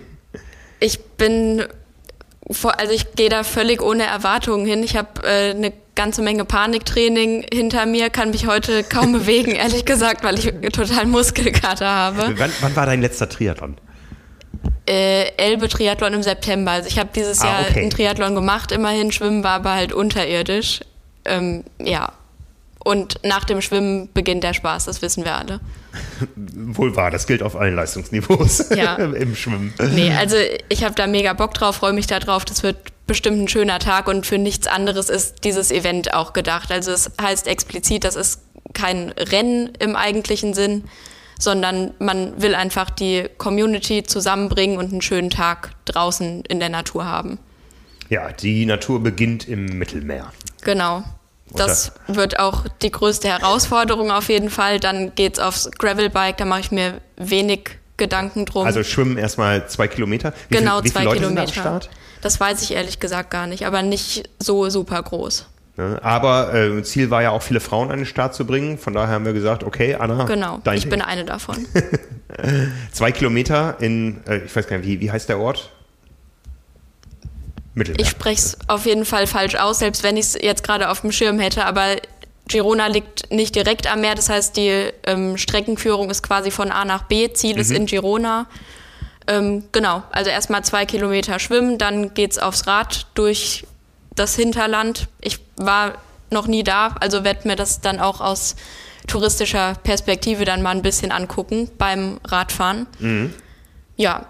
[0.80, 1.64] Ich bin,
[2.50, 4.84] also ich gehe da völlig ohne Erwartungen hin.
[4.84, 9.86] Ich habe äh, eine ganze Menge Paniktraining hinter mir, kann mich heute kaum bewegen, ehrlich
[9.86, 12.34] gesagt, weil ich total Muskelkater habe.
[12.36, 13.78] Wann, wann war dein letzter Triathlon?
[14.86, 16.72] Äh, Elbe Triathlon im September.
[16.72, 17.82] Also ich habe dieses Ah, Jahr okay.
[17.82, 20.82] einen Triathlon gemacht, immerhin Schwimmen war aber halt unterirdisch.
[21.26, 22.12] Ähm, ja.
[22.84, 25.62] Und nach dem Schwimmen beginnt der Spaß, das wissen wir alle.
[26.36, 28.96] Wohl wahr, das gilt auf allen Leistungsniveaus Ja.
[28.98, 29.74] im Schwimmen.
[29.94, 30.36] Nee, also
[30.68, 32.44] ich habe da mega Bock drauf, freue mich da drauf.
[32.44, 32.76] Das wird
[33.08, 36.72] bestimmt ein schöner Tag und für nichts anderes ist dieses Event auch gedacht.
[36.74, 38.42] Also es heißt explizit, das ist
[38.74, 40.84] kein Rennen im eigentlichen Sinn,
[41.40, 47.06] sondern man will einfach die Community zusammenbringen und einen schönen Tag draußen in der Natur
[47.06, 47.40] haben.
[48.10, 50.32] Ja, die Natur beginnt im Mittelmeer.
[50.64, 51.04] Genau.
[51.56, 54.80] Das wird auch die größte Herausforderung auf jeden Fall.
[54.80, 58.66] Dann geht's aufs Gravelbike, da mache ich mir wenig Gedanken drum.
[58.66, 60.34] Also schwimmen erstmal zwei Kilometer.
[60.50, 61.36] Wie genau, viel, zwei Kilometer.
[61.36, 61.90] Da am Start?
[62.22, 65.46] Das weiß ich ehrlich gesagt gar nicht, aber nicht so super groß.
[65.76, 66.00] Ne?
[66.04, 68.78] Aber äh, Ziel war ja auch, viele Frauen an den Start zu bringen.
[68.78, 70.92] Von daher haben wir gesagt, okay, Anna, Genau, dein ich Ding.
[70.92, 71.66] bin eine davon.
[72.92, 75.72] zwei Kilometer in, äh, ich weiß gar nicht, wie, wie heißt der Ort?
[77.74, 78.02] Mittelmeer.
[78.02, 81.02] Ich spreche es auf jeden Fall falsch aus, selbst wenn ich es jetzt gerade auf
[81.02, 81.96] dem Schirm hätte, aber
[82.48, 86.86] Girona liegt nicht direkt am Meer, das heißt, die ähm, Streckenführung ist quasi von A
[86.86, 88.48] nach B, Ziel ist in Girona.
[89.26, 93.66] Ähm, genau, also erstmal zwei Kilometer schwimmen, dann geht's aufs Rad durch
[94.16, 95.08] das Hinterland.
[95.22, 95.94] Ich war
[96.30, 98.56] noch nie da, also werde mir das dann auch aus
[99.08, 102.88] touristischer Perspektive dann mal ein bisschen angucken beim Radfahren.
[103.98, 104.26] Ja,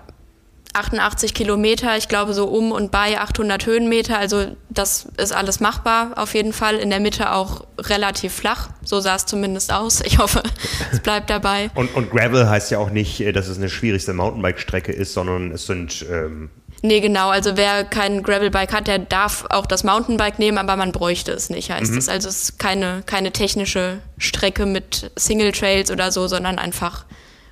[0.73, 6.13] 88 Kilometer, ich glaube so um und bei 800 Höhenmeter, also das ist alles machbar
[6.15, 6.77] auf jeden Fall.
[6.77, 10.01] In der Mitte auch relativ flach, so sah es zumindest aus.
[10.01, 10.41] Ich hoffe,
[10.91, 11.69] es bleibt dabei.
[11.75, 15.51] Und, und Gravel heißt ja auch nicht, äh, dass es eine schwierigste Mountainbike-Strecke ist, sondern
[15.51, 16.49] es sind, ähm,
[16.85, 20.91] Nee, genau, also wer kein Gravelbike hat, der darf auch das Mountainbike nehmen, aber man
[20.91, 22.09] bräuchte es nicht, heißt es.
[22.09, 27.05] Also es ist keine, keine technische Strecke mit Single Trails oder so, sondern einfach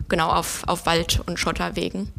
[0.09, 2.09] genau auf, auf Wald- und Schotterwegen.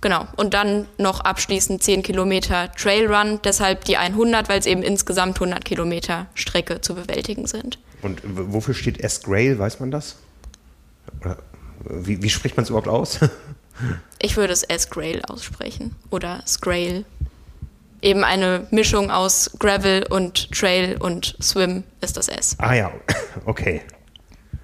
[0.00, 0.28] Genau.
[0.36, 5.64] Und dann noch abschließend 10 Kilometer Trailrun, deshalb die 100, weil es eben insgesamt 100
[5.64, 7.78] Kilometer Strecke zu bewältigen sind.
[8.02, 10.16] und wofür steht S-Grail, weiß man das?
[11.20, 11.38] Oder
[11.84, 13.18] wie, wie spricht man es überhaupt aus?
[14.20, 17.04] Ich würde es S-Grail aussprechen oder Scrail.
[18.02, 22.54] Eben eine Mischung aus Gravel und Trail und Swim ist das S.
[22.58, 22.90] ah ja,
[23.46, 23.80] okay.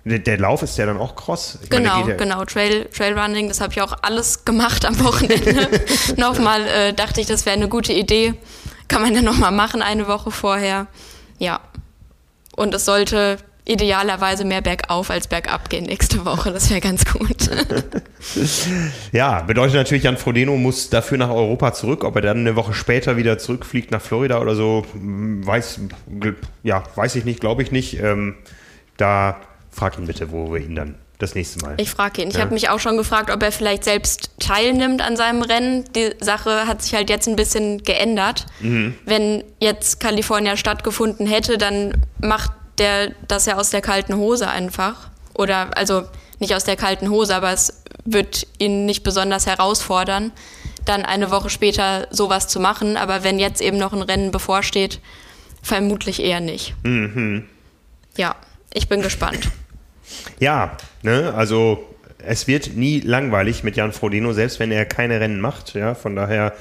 [0.04, 1.58] Der, der Lauf ist ja dann auch Cross?
[1.62, 2.44] Ich meine, Genau, geht ja- genau.
[2.44, 5.68] Trail, Trailrunning, das habe ich auch alles gemacht am Wochenende.
[6.16, 8.34] nochmal äh, dachte ich, das wäre eine gute Idee.
[8.88, 10.86] Kann man ja nochmal machen, eine Woche vorher.
[11.38, 11.60] Ja.
[12.56, 13.38] Und es sollte
[13.70, 16.52] idealerweise mehr bergauf als bergab gehen nächste Woche.
[16.52, 17.48] Das wäre ganz gut.
[19.12, 22.04] Ja, bedeutet natürlich, Jan Frodeno muss dafür nach Europa zurück.
[22.04, 25.80] Ob er dann eine Woche später wieder zurückfliegt nach Florida oder so, hm, weiß,
[26.62, 27.98] ja, weiß ich nicht, glaube ich nicht.
[28.00, 28.34] Ähm,
[28.96, 31.74] da frag ihn bitte, wo wir ihn dann das nächste Mal.
[31.78, 32.28] Ich frage ihn.
[32.28, 32.40] Ich Ja.
[32.42, 35.84] habe mich auch schon gefragt, ob er vielleicht selbst teilnimmt an seinem Rennen.
[35.94, 38.46] Die Sache hat sich halt jetzt ein bisschen geändert.
[38.60, 45.10] Wenn jetzt California stattgefunden hätte, dann macht der das ja aus der kalten Hose einfach.
[45.34, 46.04] Oder also
[46.40, 50.32] nicht aus der kalten Hose, aber es wird ihn nicht besonders herausfordern,
[50.84, 52.96] dann eine Woche später sowas zu machen.
[52.96, 55.00] Aber wenn jetzt eben noch ein Rennen bevorsteht,
[55.62, 56.74] vermutlich eher nicht.
[58.16, 58.34] Ja,
[58.72, 59.50] ich bin gespannt.
[60.40, 61.86] Ja, ne, also
[62.18, 65.74] es wird nie langweilig mit Jan Frodeno, selbst wenn er keine Rennen macht.
[65.74, 66.54] Ja, von daher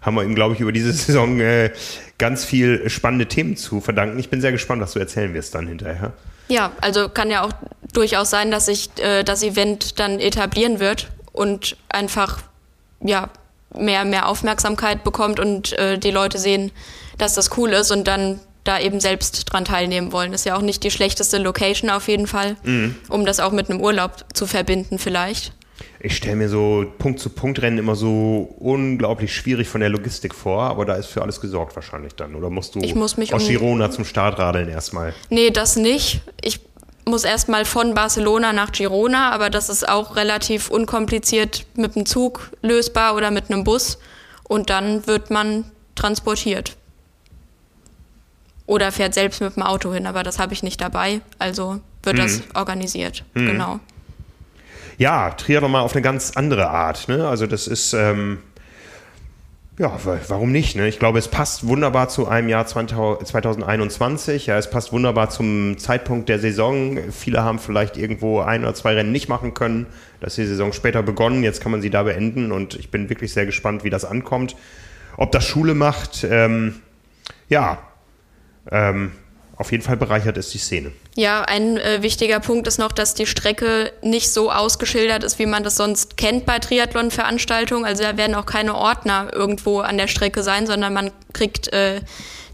[0.00, 1.70] haben wir ihm, glaube ich, über diese Saison äh,
[2.18, 4.18] ganz viel spannende Themen zu verdanken.
[4.18, 6.12] Ich bin sehr gespannt, was du erzählen wirst dann hinterher.
[6.48, 7.52] Ja, also kann ja auch
[7.92, 12.40] durchaus sein, dass sich äh, das Event dann etablieren wird und einfach
[13.00, 13.30] ja
[13.74, 16.72] mehr mehr Aufmerksamkeit bekommt und äh, die Leute sehen,
[17.18, 20.32] dass das cool ist und dann da eben selbst dran teilnehmen wollen.
[20.32, 22.56] Ist ja auch nicht die schlechteste Location auf jeden Fall,
[23.08, 25.52] um das auch mit einem Urlaub zu verbinden vielleicht.
[26.00, 30.94] Ich stelle mir so Punkt-zu-Punkt-Rennen immer so unglaublich schwierig von der Logistik vor, aber da
[30.94, 32.34] ist für alles gesorgt wahrscheinlich dann.
[32.34, 35.14] Oder musst du Ich muss mich aus um- Girona zum Start radeln erstmal?
[35.30, 36.20] Nee, das nicht.
[36.40, 36.60] Ich
[37.04, 42.50] muss erstmal von Barcelona nach Girona, aber das ist auch relativ unkompliziert mit dem Zug
[42.62, 43.98] lösbar oder mit einem Bus.
[44.44, 45.64] Und dann wird man
[45.94, 46.76] transportiert.
[48.66, 51.20] Oder fährt selbst mit dem Auto hin, aber das habe ich nicht dabei.
[51.38, 53.24] Also wird das organisiert.
[53.34, 53.80] Genau.
[54.98, 57.08] Ja, Triathlon mal auf eine ganz andere Art.
[57.08, 57.26] Ne?
[57.28, 58.38] Also das ist, ähm,
[59.78, 60.74] ja, wa- warum nicht?
[60.74, 60.88] Ne?
[60.88, 64.46] Ich glaube, es passt wunderbar zu einem Jahr 2000 2021.
[64.46, 66.98] Ja, es passt wunderbar zum Zeitpunkt der Saison.
[67.12, 69.86] Viele haben vielleicht irgendwo ein oder zwei Rennen nicht machen können.
[70.20, 71.44] Da ist die Saison später begonnen.
[71.44, 74.56] Jetzt kann man sie da beenden und ich bin wirklich sehr gespannt, wie das ankommt.
[75.16, 76.74] Ob das Schule macht, ähm,
[77.48, 77.78] ja,
[78.70, 79.12] ähm,
[79.58, 80.92] auf jeden Fall bereichert es die Szene.
[81.16, 85.46] Ja, ein äh, wichtiger Punkt ist noch, dass die Strecke nicht so ausgeschildert ist, wie
[85.46, 87.84] man das sonst kennt bei Triathlon-Veranstaltungen.
[87.84, 92.00] Also da werden auch keine Ordner irgendwo an der Strecke sein, sondern man kriegt äh,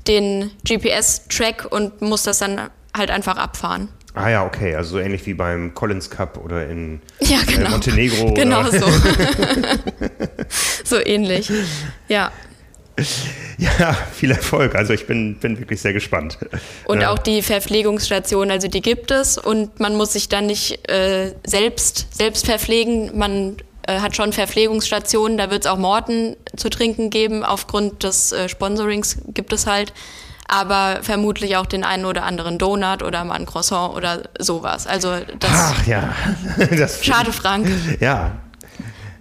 [0.09, 3.91] den GPS-Track und muss das dann halt einfach abfahren.
[4.15, 7.67] Ah ja, okay, also so ähnlich wie beim Collins Cup oder in ja, genau.
[7.67, 8.33] äh, Montenegro.
[8.33, 8.87] Genau so.
[10.85, 11.53] so ähnlich.
[12.09, 12.33] Ja.
[13.57, 14.75] Ja, viel Erfolg.
[14.75, 16.39] Also ich bin, bin wirklich sehr gespannt.
[16.87, 17.11] Und ja.
[17.11, 22.09] auch die Verpflegungsstation, also die gibt es und man muss sich dann nicht äh, selbst,
[22.11, 23.17] selbst verpflegen.
[23.17, 27.45] Man äh, hat schon Verpflegungsstationen, da wird es auch Morten zu trinken geben.
[27.45, 29.93] Aufgrund des äh, Sponsorings gibt es halt.
[30.47, 34.87] Aber vermutlich auch den einen oder anderen Donut oder mal ein Croissant oder sowas.
[34.87, 35.51] Also das.
[35.53, 36.15] Ach ja.
[36.77, 37.71] Das schade, Frank.
[38.01, 38.33] Ja.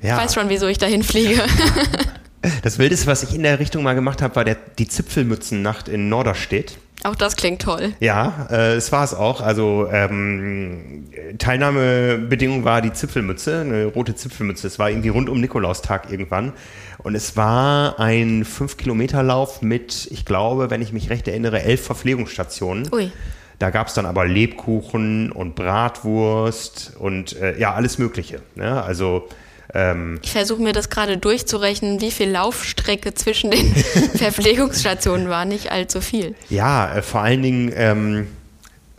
[0.02, 0.18] ja.
[0.18, 1.42] Ich weiß schon, wieso ich dahin fliege.
[2.62, 6.10] Das Wildeste, was ich in der Richtung mal gemacht habe, war der, die Zipfelmützennacht in
[6.10, 6.78] Norderstedt.
[7.04, 7.94] Auch das klingt toll.
[8.00, 9.42] Ja, äh, es war es auch.
[9.42, 14.68] Also ähm, Teilnahmebedingung war die Zipfelmütze, eine rote Zipfelmütze.
[14.68, 16.54] Es war irgendwie rund um Nikolaustag irgendwann.
[17.00, 22.88] Und es war ein 5-Kilometer-Lauf mit, ich glaube, wenn ich mich recht erinnere, elf Verpflegungsstationen.
[22.94, 23.12] Ui.
[23.60, 28.42] Da gab es dann aber Lebkuchen und Bratwurst und äh, ja, alles Mögliche.
[28.56, 28.82] Ne?
[28.82, 29.28] Also
[29.74, 33.74] ähm, ich versuche mir das gerade durchzurechnen, wie viel Laufstrecke zwischen den
[34.16, 35.46] Verpflegungsstationen war.
[35.46, 36.36] Nicht allzu viel.
[36.50, 38.28] Ja, äh, vor allen Dingen ähm,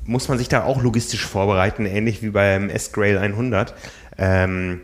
[0.04, 3.74] muss man sich da auch logistisch vorbereiten, ähnlich wie beim S-Grail 100.
[4.18, 4.80] Ähm,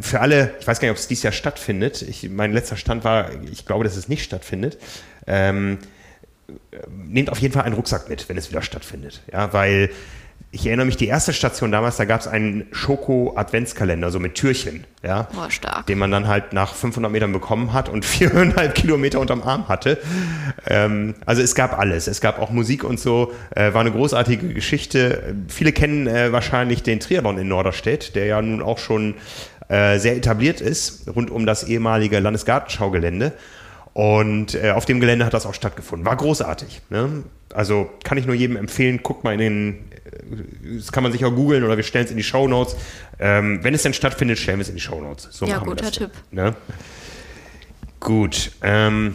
[0.00, 2.02] für alle, ich weiß gar nicht, ob es dieses Jahr stattfindet.
[2.02, 4.78] Ich, mein letzter Stand war, ich glaube, dass es nicht stattfindet.
[5.26, 5.78] Ähm,
[6.88, 9.22] nehmt auf jeden Fall einen Rucksack mit, wenn es wieder stattfindet.
[9.32, 9.90] Ja, weil
[10.52, 14.84] ich erinnere mich, die erste Station damals, da gab es einen Schoko-Adventskalender, so mit Türchen,
[15.02, 15.86] ja, oh, stark.
[15.86, 19.98] den man dann halt nach 500 Metern bekommen hat und viereinhalb Kilometer unterm Arm hatte.
[20.66, 22.06] Ähm, also es gab alles.
[22.06, 23.32] Es gab auch Musik und so.
[23.50, 25.34] Äh, war eine großartige Geschichte.
[25.48, 29.14] Viele kennen äh, wahrscheinlich den Triathlon in Norderstedt, der ja nun auch schon
[29.68, 33.32] äh, sehr etabliert ist, rund um das ehemalige Landesgartenschaugelände.
[33.92, 36.06] Und äh, auf dem Gelände hat das auch stattgefunden.
[36.06, 36.82] War großartig.
[36.90, 37.24] Ne?
[37.54, 39.78] Also kann ich nur jedem empfehlen, guckt mal in den,
[40.76, 42.76] das kann man sich auch googeln oder wir stellen es in die Show Notes.
[43.18, 45.28] Ähm, wenn es denn stattfindet, stellen wir es in die Show Notes.
[45.30, 46.10] So ja, guter das Tipp.
[46.30, 46.54] Ne?
[48.00, 48.52] Gut.
[48.62, 49.14] Ähm,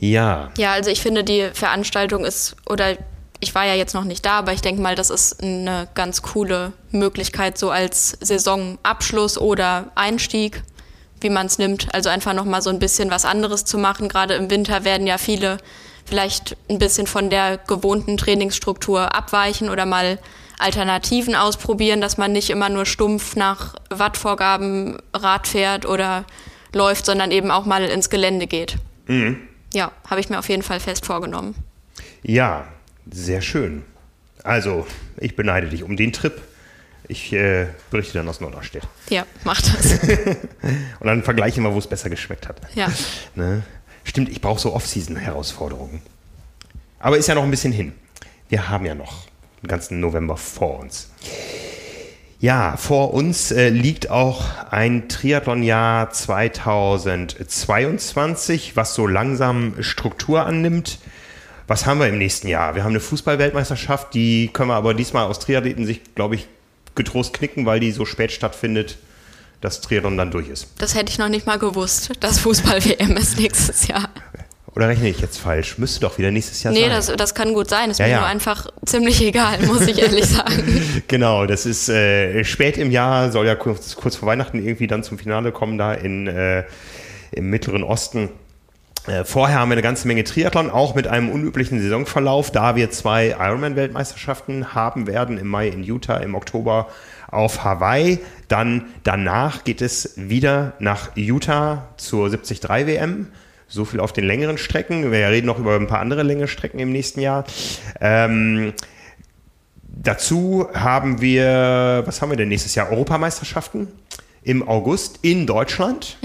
[0.00, 0.50] ja.
[0.56, 2.96] Ja, also ich finde, die Veranstaltung ist, oder
[3.40, 6.22] ich war ja jetzt noch nicht da, aber ich denke mal, das ist eine ganz
[6.22, 10.62] coole Möglichkeit, so als Saisonabschluss oder Einstieg,
[11.20, 11.92] wie man es nimmt.
[11.94, 14.08] Also einfach nochmal so ein bisschen was anderes zu machen.
[14.08, 15.58] Gerade im Winter werden ja viele
[16.08, 20.18] vielleicht ein bisschen von der gewohnten Trainingsstruktur abweichen oder mal
[20.58, 26.24] Alternativen ausprobieren, dass man nicht immer nur stumpf nach Wattvorgaben Rad fährt oder
[26.74, 28.76] läuft, sondern eben auch mal ins Gelände geht.
[29.06, 29.38] Mhm.
[29.72, 31.54] Ja, habe ich mir auf jeden Fall fest vorgenommen.
[32.22, 32.66] Ja,
[33.10, 33.84] sehr schön.
[34.42, 34.86] Also,
[35.18, 36.40] ich beneide dich um den Trip.
[37.06, 38.84] Ich äh, berichte dann aus Norderstedt.
[39.08, 39.98] Ja, mach das.
[41.00, 42.60] Und dann vergleichen wir, wo es besser geschmeckt hat.
[42.74, 42.88] Ja.
[43.34, 43.62] Ne?
[44.08, 46.00] Stimmt, ich brauche so Off-Season-Herausforderungen.
[46.98, 47.92] Aber ist ja noch ein bisschen hin.
[48.48, 49.26] Wir haben ja noch
[49.62, 51.10] den ganzen November vor uns.
[52.40, 61.00] Ja, vor uns äh, liegt auch ein Triathlonjahr 2022, was so langsam Struktur annimmt.
[61.66, 62.76] Was haben wir im nächsten Jahr?
[62.76, 66.48] Wir haben eine Fußball-Weltmeisterschaft, die können wir aber diesmal aus Triathleten sich, glaube ich,
[66.94, 68.96] getrost knicken, weil die so spät stattfindet,
[69.60, 70.68] dass Triathlon dann durch ist.
[70.78, 74.08] Das hätte ich noch nicht mal gewusst, dass Fußball-WM ist nächstes Jahr.
[74.74, 75.78] Oder rechne ich jetzt falsch?
[75.78, 76.88] Müsste doch wieder nächstes Jahr nee, sein.
[76.90, 77.90] Nee, das, das kann gut sein.
[77.90, 78.18] Ist Ja, mir ja.
[78.18, 81.02] nur einfach ziemlich egal, muss ich ehrlich sagen.
[81.08, 85.02] Genau, das ist äh, spät im Jahr, soll ja kurz, kurz vor Weihnachten irgendwie dann
[85.02, 86.62] zum Finale kommen, da in, äh,
[87.32, 88.28] im Mittleren Osten.
[89.08, 92.90] Äh, vorher haben wir eine ganze Menge Triathlon, auch mit einem unüblichen Saisonverlauf, da wir
[92.90, 96.88] zwei Ironman-Weltmeisterschaften haben werden, im Mai in Utah, im Oktober
[97.28, 98.18] auf Hawaii.
[98.48, 103.28] Dann danach geht es wieder nach Utah zur 73 WM.
[103.68, 105.12] So viel auf den längeren Strecken.
[105.12, 107.44] Wir reden noch über ein paar andere längere Strecken im nächsten Jahr.
[108.00, 108.72] Ähm,
[109.86, 112.90] dazu haben wir, was haben wir denn nächstes Jahr?
[112.90, 113.88] Europameisterschaften
[114.42, 116.16] im August in Deutschland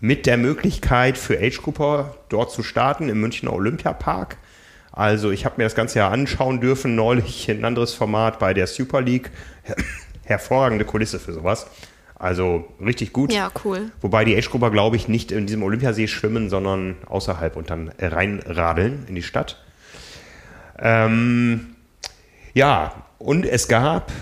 [0.00, 4.36] mit der Möglichkeit für Age-Grupper dort zu starten im Münchner Olympiapark.
[4.90, 8.66] Also ich habe mir das ganze Jahr anschauen dürfen, neulich ein anderes Format bei der
[8.66, 9.30] Super League.
[10.24, 11.66] Hervorragende Kulisse für sowas.
[12.22, 13.32] Also richtig gut.
[13.32, 13.90] Ja, cool.
[14.00, 19.06] Wobei die Age-Grupper, glaube ich, nicht in diesem Olympiasee schwimmen, sondern außerhalb und dann reinradeln
[19.08, 19.60] in die Stadt.
[20.78, 21.74] Ähm,
[22.54, 24.12] ja, und es gab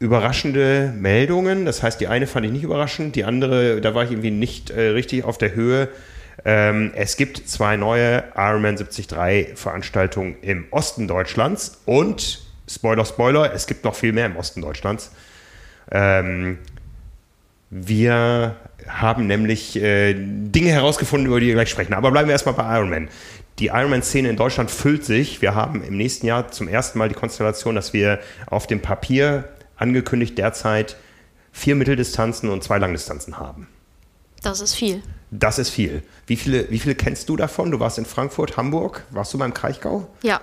[0.00, 1.64] überraschende Meldungen.
[1.64, 4.70] Das heißt, die eine fand ich nicht überraschend, die andere, da war ich irgendwie nicht
[4.70, 5.88] äh, richtig auf der Höhe.
[6.44, 13.66] Ähm, es gibt zwei neue Ironman 73 Veranstaltungen im Osten Deutschlands und Spoiler, Spoiler, es
[13.66, 15.10] gibt noch viel mehr im Osten Deutschlands.
[15.90, 16.58] Ähm,
[17.70, 18.56] wir
[18.88, 21.94] haben nämlich äh, Dinge herausgefunden, über die wir gleich sprechen.
[21.94, 23.08] Aber bleiben wir erstmal bei Ironman.
[23.58, 25.40] Die Ironman-Szene in Deutschland füllt sich.
[25.40, 29.48] Wir haben im nächsten Jahr zum ersten Mal die Konstellation, dass wir auf dem Papier
[29.76, 30.96] angekündigt derzeit
[31.52, 33.68] vier Mitteldistanzen und zwei Langdistanzen haben.
[34.42, 35.02] Das ist viel.
[35.30, 36.02] Das ist viel.
[36.26, 37.70] Wie viele, wie viele kennst du davon?
[37.70, 39.04] Du warst in Frankfurt, Hamburg.
[39.10, 40.08] Warst du beim Kraichgau?
[40.22, 40.40] Ja.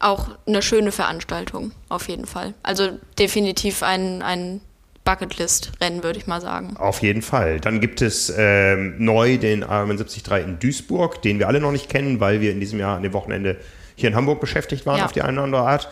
[0.00, 2.54] Auch eine schöne Veranstaltung, auf jeden Fall.
[2.62, 4.60] Also definitiv ein, ein
[5.04, 6.76] Bucketlist-Rennen, würde ich mal sagen.
[6.76, 7.60] Auf jeden Fall.
[7.60, 11.88] Dann gibt es ähm, neu den Ironman 73 in Duisburg, den wir alle noch nicht
[11.88, 13.58] kennen, weil wir in diesem Jahr an dem Wochenende
[13.94, 15.04] hier in Hamburg beschäftigt waren, ja.
[15.04, 15.88] auf die eine oder andere Art.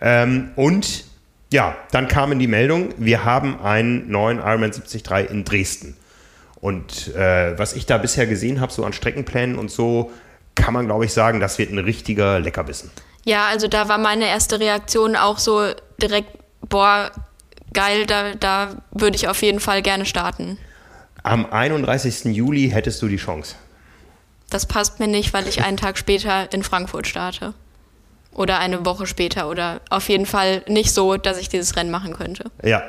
[0.00, 1.04] Ähm, und
[1.52, 5.96] ja, dann kamen die Meldung, wir haben einen neuen Ironman 73 in Dresden.
[6.60, 10.12] Und äh, was ich da bisher gesehen habe, so an Streckenplänen und so,
[10.54, 12.90] kann man, glaube ich, sagen, das wird ein richtiger Leckerbissen.
[13.28, 15.66] Ja, also da war meine erste Reaktion auch so
[16.00, 16.30] direkt,
[16.66, 17.10] boah,
[17.74, 20.56] geil, da, da würde ich auf jeden Fall gerne starten.
[21.24, 22.34] Am 31.
[22.34, 23.56] Juli hättest du die Chance.
[24.48, 27.52] Das passt mir nicht, weil ich einen Tag später in Frankfurt starte.
[28.32, 29.50] Oder eine Woche später.
[29.50, 32.50] Oder auf jeden Fall nicht so, dass ich dieses Rennen machen könnte.
[32.64, 32.82] Ja.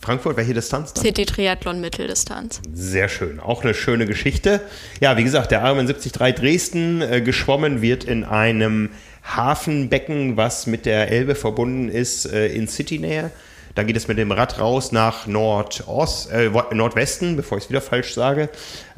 [0.00, 0.94] Frankfurt, welche Distanz?
[0.94, 1.04] Dann?
[1.04, 2.60] City Triathlon Mitteldistanz.
[2.72, 3.40] Sehr schön.
[3.40, 4.62] Auch eine schöne Geschichte.
[5.00, 8.90] Ja, wie gesagt, der Ironman 73 Dresden äh, geschwommen wird in einem
[9.24, 13.30] Hafenbecken, was mit der Elbe verbunden ist, äh, in Citynähe.
[13.74, 17.80] Dann geht es mit dem Rad raus nach Nordost, äh, Nordwesten, bevor ich es wieder
[17.80, 18.48] falsch sage,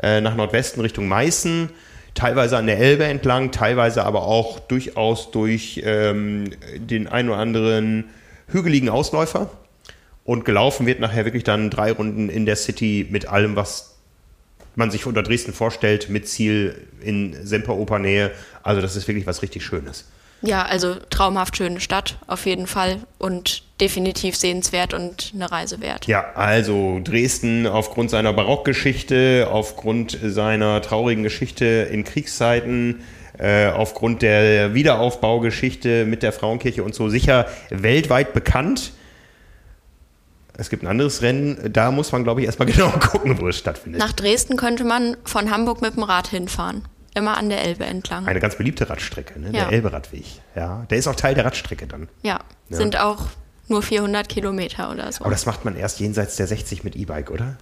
[0.03, 1.71] äh, nach Nordwesten Richtung Meißen,
[2.15, 8.05] teilweise an der Elbe entlang, teilweise aber auch durchaus durch ähm, den ein oder anderen
[8.49, 9.51] hügeligen Ausläufer.
[10.25, 13.95] Und gelaufen wird nachher wirklich dann drei Runden in der City mit allem, was
[14.75, 18.33] man sich unter Dresden vorstellt, mit Ziel in Semperopernähe.
[18.63, 20.05] Also das ist wirklich was richtig Schönes.
[20.47, 26.07] Ja, also traumhaft schöne Stadt auf jeden Fall und definitiv sehenswert und eine Reise wert.
[26.07, 33.03] Ja, also Dresden aufgrund seiner Barockgeschichte, aufgrund seiner traurigen Geschichte in Kriegszeiten,
[33.39, 38.93] äh, aufgrund der Wiederaufbaugeschichte mit der Frauenkirche und so sicher weltweit bekannt.
[40.57, 43.59] Es gibt ein anderes Rennen, da muss man, glaube ich, erstmal genau gucken, wo es
[43.59, 44.01] stattfindet.
[44.01, 46.83] Nach Dresden könnte man von Hamburg mit dem Rad hinfahren.
[47.17, 48.27] Immer an der Elbe entlang.
[48.27, 49.47] Eine ganz beliebte Radstrecke, ne?
[49.47, 49.65] Ja.
[49.65, 50.25] der Elbe-Radweg.
[50.55, 52.09] Ja, der ist auch Teil der Radstrecke dann.
[52.23, 53.29] Ja, ja, sind auch
[53.69, 55.25] nur 400 Kilometer oder so.
[55.25, 57.57] Aber das macht man erst jenseits der 60 mit E-Bike, oder?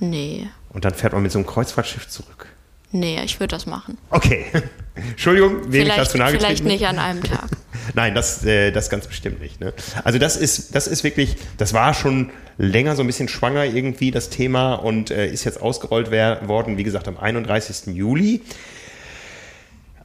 [0.00, 0.48] Nee.
[0.70, 2.46] Und dann fährt man mit so einem Kreuzfahrtschiff zurück.
[2.90, 3.98] Nee, ich würde das machen.
[4.08, 4.46] Okay.
[4.94, 7.50] Entschuldigung, wem ich dazu nahe Vielleicht nicht an einem Tag.
[7.94, 9.60] Nein, das, äh, das ganz bestimmt nicht.
[9.60, 9.74] Ne?
[10.04, 14.10] Also das ist, das ist wirklich, das war schon länger so ein bisschen schwanger irgendwie,
[14.10, 17.94] das Thema, und äh, ist jetzt ausgerollt worden, wie gesagt, am 31.
[17.94, 18.40] Juli.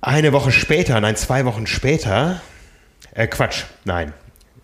[0.04, 2.42] Eine Woche später, nein, zwei Wochen später,
[3.14, 4.14] äh, Quatsch, nein,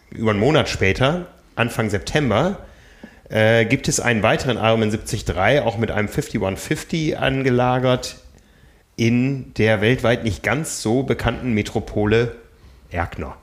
[0.09, 2.65] über einen Monat später, Anfang September,
[3.29, 8.15] äh, gibt es einen weiteren Ironman 73, auch mit einem 5150 angelagert,
[8.95, 12.35] in der weltweit nicht ganz so bekannten Metropole
[12.89, 13.37] Erkner.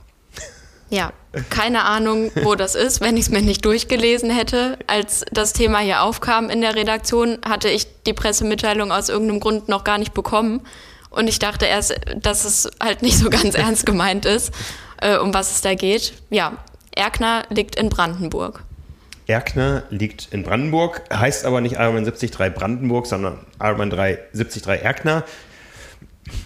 [0.90, 1.12] Ja,
[1.48, 4.78] keine Ahnung, wo das ist, wenn ich es mir nicht durchgelesen hätte.
[4.88, 9.68] Als das Thema hier aufkam in der Redaktion, hatte ich die Pressemitteilung aus irgendeinem Grund
[9.68, 10.60] noch gar nicht bekommen.
[11.14, 14.52] Und ich dachte erst, dass es halt nicht so ganz ernst gemeint ist,
[15.00, 16.14] äh, um was es da geht.
[16.30, 16.58] Ja,
[16.94, 18.62] Erkner liegt in Brandenburg.
[19.26, 25.24] Erkner liegt in Brandenburg, heißt aber nicht Ironman 73 Brandenburg, sondern Ironman 73 Erkner.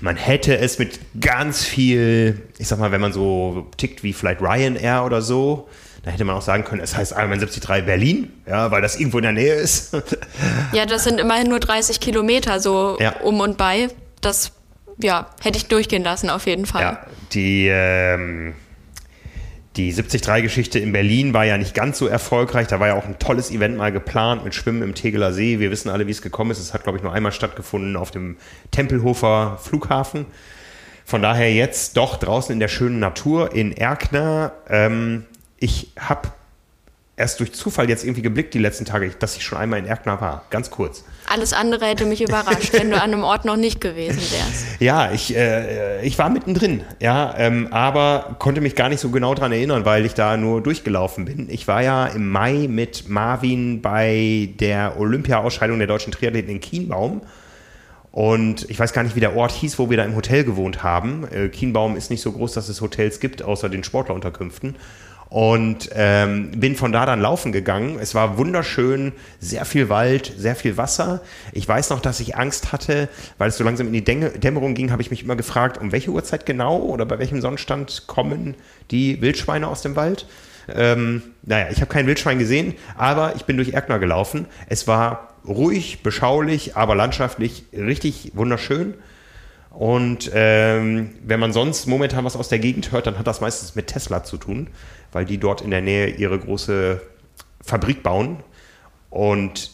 [0.00, 4.40] Man hätte es mit ganz viel, ich sag mal, wenn man so tickt wie vielleicht
[4.40, 5.68] Ryanair oder so,
[6.04, 9.18] da hätte man auch sagen können, es heißt Ironman 73 Berlin, ja, weil das irgendwo
[9.18, 9.96] in der Nähe ist.
[10.72, 13.20] ja, das sind immerhin nur 30 Kilometer so ja.
[13.20, 13.88] um und bei.
[14.20, 14.52] Das
[15.02, 16.82] ja, hätte ich durchgehen lassen, auf jeden Fall.
[16.82, 18.54] Ja, die, ähm,
[19.76, 22.66] die 73-Geschichte in Berlin war ja nicht ganz so erfolgreich.
[22.66, 25.60] Da war ja auch ein tolles Event mal geplant mit Schwimmen im Tegeler See.
[25.60, 26.58] Wir wissen alle, wie es gekommen ist.
[26.58, 28.36] Es hat, glaube ich, nur einmal stattgefunden auf dem
[28.72, 30.26] Tempelhofer Flughafen.
[31.04, 34.52] Von daher jetzt doch draußen in der schönen Natur in Erkner.
[34.68, 35.24] Ähm,
[35.58, 36.28] ich habe
[37.16, 40.20] erst durch Zufall jetzt irgendwie geblickt die letzten Tage, dass ich schon einmal in Erkner
[40.20, 40.44] war.
[40.50, 41.04] Ganz kurz.
[41.30, 44.80] Alles andere hätte mich überrascht, wenn du an einem Ort noch nicht gewesen wärst.
[44.80, 49.34] Ja, ich, äh, ich war mittendrin, ja, ähm, aber konnte mich gar nicht so genau
[49.34, 51.48] daran erinnern, weil ich da nur durchgelaufen bin.
[51.50, 57.22] Ich war ja im Mai mit Marvin bei der Olympia-Ausscheidung der deutschen Triathleten in Kienbaum.
[58.10, 60.82] Und ich weiß gar nicht, wie der Ort hieß, wo wir da im Hotel gewohnt
[60.82, 61.28] haben.
[61.30, 64.76] Äh, Kienbaum ist nicht so groß, dass es Hotels gibt, außer den Sportlerunterkünften.
[65.30, 67.98] Und ähm, bin von da dann laufen gegangen.
[68.00, 71.20] Es war wunderschön, sehr viel Wald, sehr viel Wasser.
[71.52, 74.90] Ich weiß noch, dass ich Angst hatte, weil es so langsam in die Dämmerung ging,
[74.90, 78.54] habe ich mich immer gefragt, um welche Uhrzeit genau oder bei welchem Sonnenstand kommen
[78.90, 80.26] die Wildschweine aus dem Wald.
[80.74, 84.46] Ähm, naja, ich habe kein Wildschwein gesehen, aber ich bin durch Erkner gelaufen.
[84.68, 88.94] Es war ruhig, beschaulich, aber landschaftlich richtig wunderschön.
[89.70, 93.74] Und ähm, wenn man sonst momentan was aus der Gegend hört, dann hat das meistens
[93.74, 94.68] mit Tesla zu tun,
[95.12, 97.00] weil die dort in der Nähe ihre große
[97.62, 98.38] Fabrik bauen.
[99.10, 99.70] Und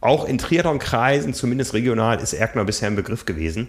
[0.00, 3.68] auch in Triathlon-Kreisen, zumindest regional, ist Erkner bisher ein Begriff gewesen,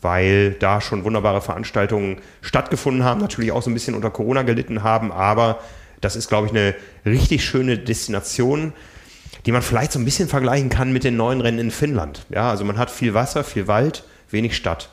[0.00, 4.82] weil da schon wunderbare Veranstaltungen stattgefunden haben, natürlich auch so ein bisschen unter Corona gelitten
[4.82, 5.60] haben, aber
[6.00, 6.74] das ist, glaube ich, eine
[7.06, 8.72] richtig schöne Destination,
[9.46, 12.24] die man vielleicht so ein bisschen vergleichen kann mit den neuen Rennen in Finnland.
[12.28, 14.90] Ja, also man hat viel Wasser, viel Wald, wenig Stadt.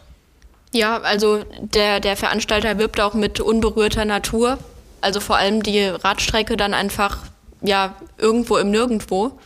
[0.73, 4.57] Ja, also der, der Veranstalter wirbt auch mit unberührter Natur.
[5.01, 7.17] Also vor allem die Radstrecke dann einfach
[7.61, 9.39] ja irgendwo im Nirgendwo,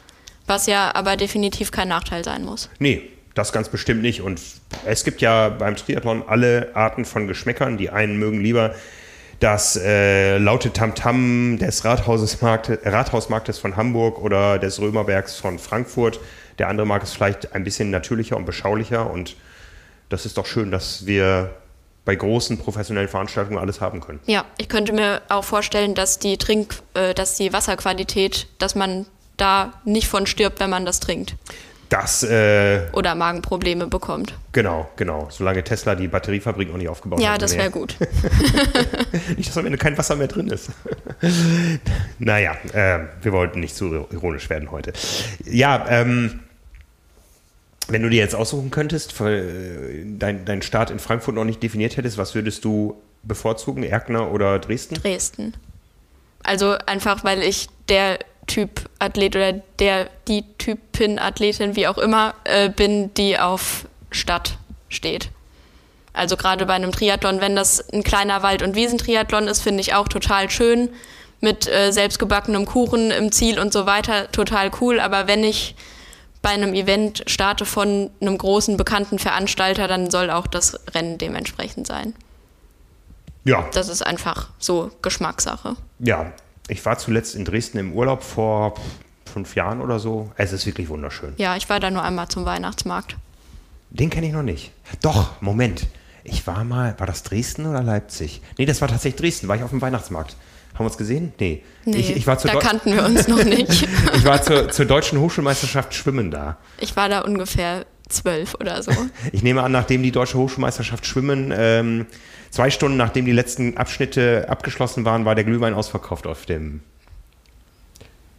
[0.47, 2.69] was ja aber definitiv kein Nachteil sein muss.
[2.79, 4.21] Nee, das ganz bestimmt nicht.
[4.21, 4.41] Und
[4.85, 7.77] es gibt ja beim Triathlon alle Arten von Geschmäckern.
[7.77, 8.73] Die einen mögen lieber
[9.39, 16.19] das äh, laute Tamtam des Rathausmarktes von Hamburg oder des Römerbergs von Frankfurt.
[16.57, 19.11] Der andere mag es vielleicht ein bisschen natürlicher und beschaulicher.
[19.11, 19.35] Und
[20.07, 21.53] das ist doch schön, dass wir
[22.05, 24.19] bei großen professionellen Veranstaltungen alles haben können.
[24.27, 29.07] Ja, ich könnte mir auch vorstellen, dass die Trink, äh, dass die Wasserqualität, dass man
[29.37, 31.35] da nicht von stirbt, wenn man das trinkt.
[31.89, 34.33] Das, äh, Oder Magenprobleme bekommt.
[34.53, 35.27] Genau, genau.
[35.29, 37.35] Solange Tesla die Batteriefabrik noch nicht aufgebaut ja, hat.
[37.35, 37.95] Ja, das wäre gut.
[39.37, 40.71] nicht, dass am Ende kein Wasser mehr drin ist.
[42.19, 44.93] naja, äh, wir wollten nicht zu ironisch werden heute.
[45.45, 46.39] Ja, ähm,
[47.87, 51.97] wenn du dir jetzt aussuchen könntest, äh, dein, dein Start in Frankfurt noch nicht definiert
[51.97, 54.95] hättest, was würdest du bevorzugen, Erkner oder Dresden?
[54.95, 55.53] Dresden.
[56.43, 62.35] Also einfach, weil ich der Typ Athlet oder der, die Typin Athletin, wie auch immer,
[62.43, 64.57] äh, bin, die auf Stadt
[64.89, 65.29] steht.
[66.13, 69.93] Also gerade bei einem Triathlon, wenn das ein kleiner Wald- und Wiesentriathlon ist, finde ich
[69.93, 70.89] auch total schön.
[71.41, 74.99] Mit äh, selbstgebackenem Kuchen im Ziel und so weiter, total cool.
[74.99, 75.75] Aber wenn ich
[76.45, 81.87] bei einem Event starte von einem großen bekannten Veranstalter, dann soll auch das Rennen dementsprechend
[81.87, 82.13] sein.
[83.45, 83.67] Ja.
[83.73, 85.75] Das ist einfach so Geschmackssache.
[85.97, 86.33] Ja,
[86.67, 88.75] ich war zuletzt in Dresden im Urlaub vor
[89.25, 90.31] fünf Jahren oder so.
[90.37, 91.33] Es ist wirklich wunderschön.
[91.37, 93.15] Ja, ich war da nur einmal zum Weihnachtsmarkt.
[93.89, 94.71] Den kenne ich noch nicht.
[95.01, 95.87] Doch, Moment.
[96.23, 98.43] Ich war mal, war das Dresden oder Leipzig?
[98.59, 100.35] Nee, das war tatsächlich Dresden, war ich auf dem Weihnachtsmarkt.
[100.75, 101.33] Haben wir uns gesehen?
[101.39, 101.63] Nee.
[101.85, 103.87] nee ich, ich war da kannten wir uns noch nicht.
[104.15, 106.57] ich war zur, zur Deutschen Hochschulmeisterschaft Schwimmen da.
[106.79, 108.91] Ich war da ungefähr zwölf oder so.
[109.31, 112.05] ich nehme an, nachdem die Deutsche Hochschulmeisterschaft Schwimmen ähm,
[112.55, 116.79] Zwei Stunden nachdem die letzten Abschnitte abgeschlossen waren, war der Glühwein ausverkauft auf dem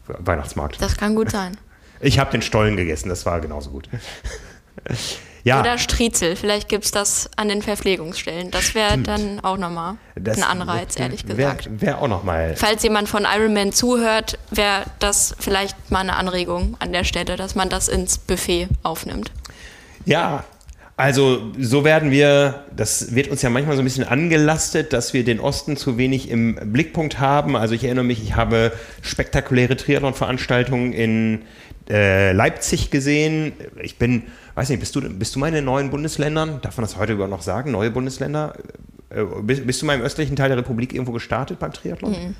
[0.06, 0.80] Weihnachtsmarkt.
[0.80, 1.58] Das kann gut sein.
[2.00, 3.90] Ich habe den Stollen gegessen, das war genauso gut.
[5.46, 5.60] Ja.
[5.60, 8.50] Oder Striezel, vielleicht gibt es das an den Verpflegungsstellen.
[8.50, 11.66] Das wäre dann auch nochmal ein Anreiz, ehrlich gesagt.
[11.66, 12.54] Wäre wär auch nochmal.
[12.56, 17.54] Falls jemand von Ironman zuhört, wäre das vielleicht mal eine Anregung an der Stelle, dass
[17.54, 19.30] man das ins Buffet aufnimmt.
[20.04, 20.42] Ja,
[20.96, 25.22] also so werden wir, das wird uns ja manchmal so ein bisschen angelastet, dass wir
[25.22, 27.54] den Osten zu wenig im Blickpunkt haben.
[27.54, 31.42] Also ich erinnere mich, ich habe spektakuläre Triathlon-Veranstaltungen in
[31.88, 33.52] äh, Leipzig gesehen.
[33.80, 34.24] Ich bin,
[34.56, 36.60] weiß nicht, bist du, bist du mal in den neuen Bundesländern?
[36.62, 37.70] Darf man das heute überhaupt noch sagen?
[37.70, 38.54] Neue Bundesländer?
[39.10, 42.10] Äh, bist, bist, du mal im östlichen Teil der Republik irgendwo gestartet beim Triathlon?
[42.10, 42.34] Mhm.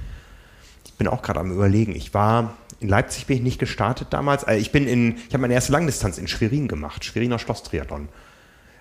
[0.85, 1.95] Ich bin auch gerade am überlegen.
[1.95, 4.45] Ich war in Leipzig bin ich nicht gestartet damals.
[4.45, 8.09] Also ich bin in, ich habe meine erste Langdistanz in Schwerin gemacht, Schweriner Schloss-Triathlon.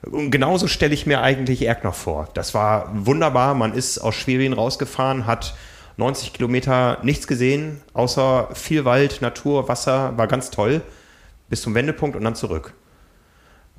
[0.03, 2.29] Und genauso stelle ich mir eigentlich Erkner vor.
[2.33, 3.53] Das war wunderbar.
[3.53, 5.55] Man ist aus Schwerin rausgefahren, hat
[5.97, 10.81] 90 Kilometer nichts gesehen, außer viel Wald, Natur, Wasser, war ganz toll.
[11.49, 12.73] Bis zum Wendepunkt und dann zurück.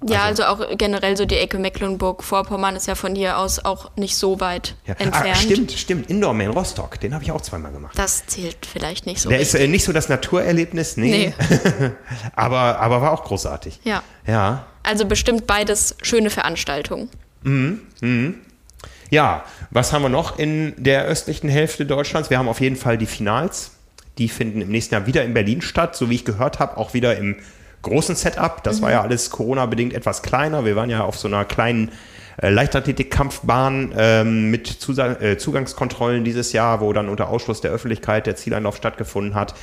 [0.05, 3.91] Ja, also, also auch generell so die Ecke Mecklenburg-Vorpommern ist ja von hier aus auch
[3.97, 4.95] nicht so weit ja.
[4.99, 5.31] Ah, entfernt.
[5.33, 6.11] Ah, stimmt, stimmt.
[6.11, 7.99] Indoor in Rostock, den habe ich auch zweimal gemacht.
[7.99, 9.31] Das zählt vielleicht nicht so.
[9.31, 9.61] Der richtig.
[9.61, 11.33] ist äh, nicht so das Naturerlebnis, nee.
[11.49, 11.93] nee.
[12.37, 13.81] aber, aber war auch großartig.
[13.85, 14.03] Ja.
[14.27, 14.67] Ja.
[14.83, 17.09] Also bestimmt beides schöne Veranstaltungen.
[17.43, 17.81] Mhm.
[18.03, 18.35] Mhm.
[19.11, 22.29] Ja, was haben wir noch in der östlichen Hälfte Deutschlands?
[22.29, 23.71] Wir haben auf jeden Fall die Finals.
[24.19, 26.95] Die finden im nächsten Jahr wieder in Berlin statt, so wie ich gehört habe, auch
[26.95, 27.37] wieder im
[27.87, 28.63] großen Setup.
[28.63, 28.85] Das mhm.
[28.85, 30.65] war ja alles Corona-bedingt etwas kleiner.
[30.65, 31.93] Wir waren ja auf so einer kleinen
[32.43, 38.27] äh, Leichtathletik-Kampfbahn ähm, mit Zusa äh, Zugangskontrollen dieses Jahr, wo dann unter Ausschluss der Öffentlichkeit
[38.27, 39.55] der Zieleinlauf stattgefunden hat.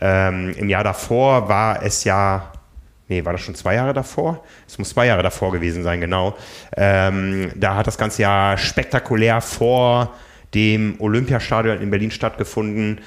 [0.00, 2.52] Ähm, Im Jahr davor war es ja
[3.08, 4.44] nee, war das schon zwei Jahre davor?
[4.66, 6.36] Es muss zwei Jahre davor gewesen sein, genau.
[6.76, 10.14] Ähm, da hat das ganze Jahr spektakulär vor
[10.54, 13.00] dem Olympiastadion in Berlin stattgefunden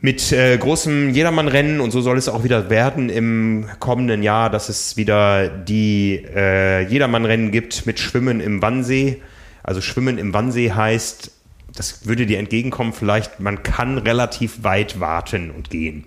[0.00, 4.68] mit äh, großem Jedermannrennen und so soll es auch wieder werden im kommenden Jahr, dass
[4.68, 9.22] es wieder die äh, Jedermannrennen gibt mit Schwimmen im Wannsee.
[9.62, 11.30] Also Schwimmen im Wannsee heißt,
[11.74, 16.04] das würde dir entgegenkommen, vielleicht man kann relativ weit warten und gehen,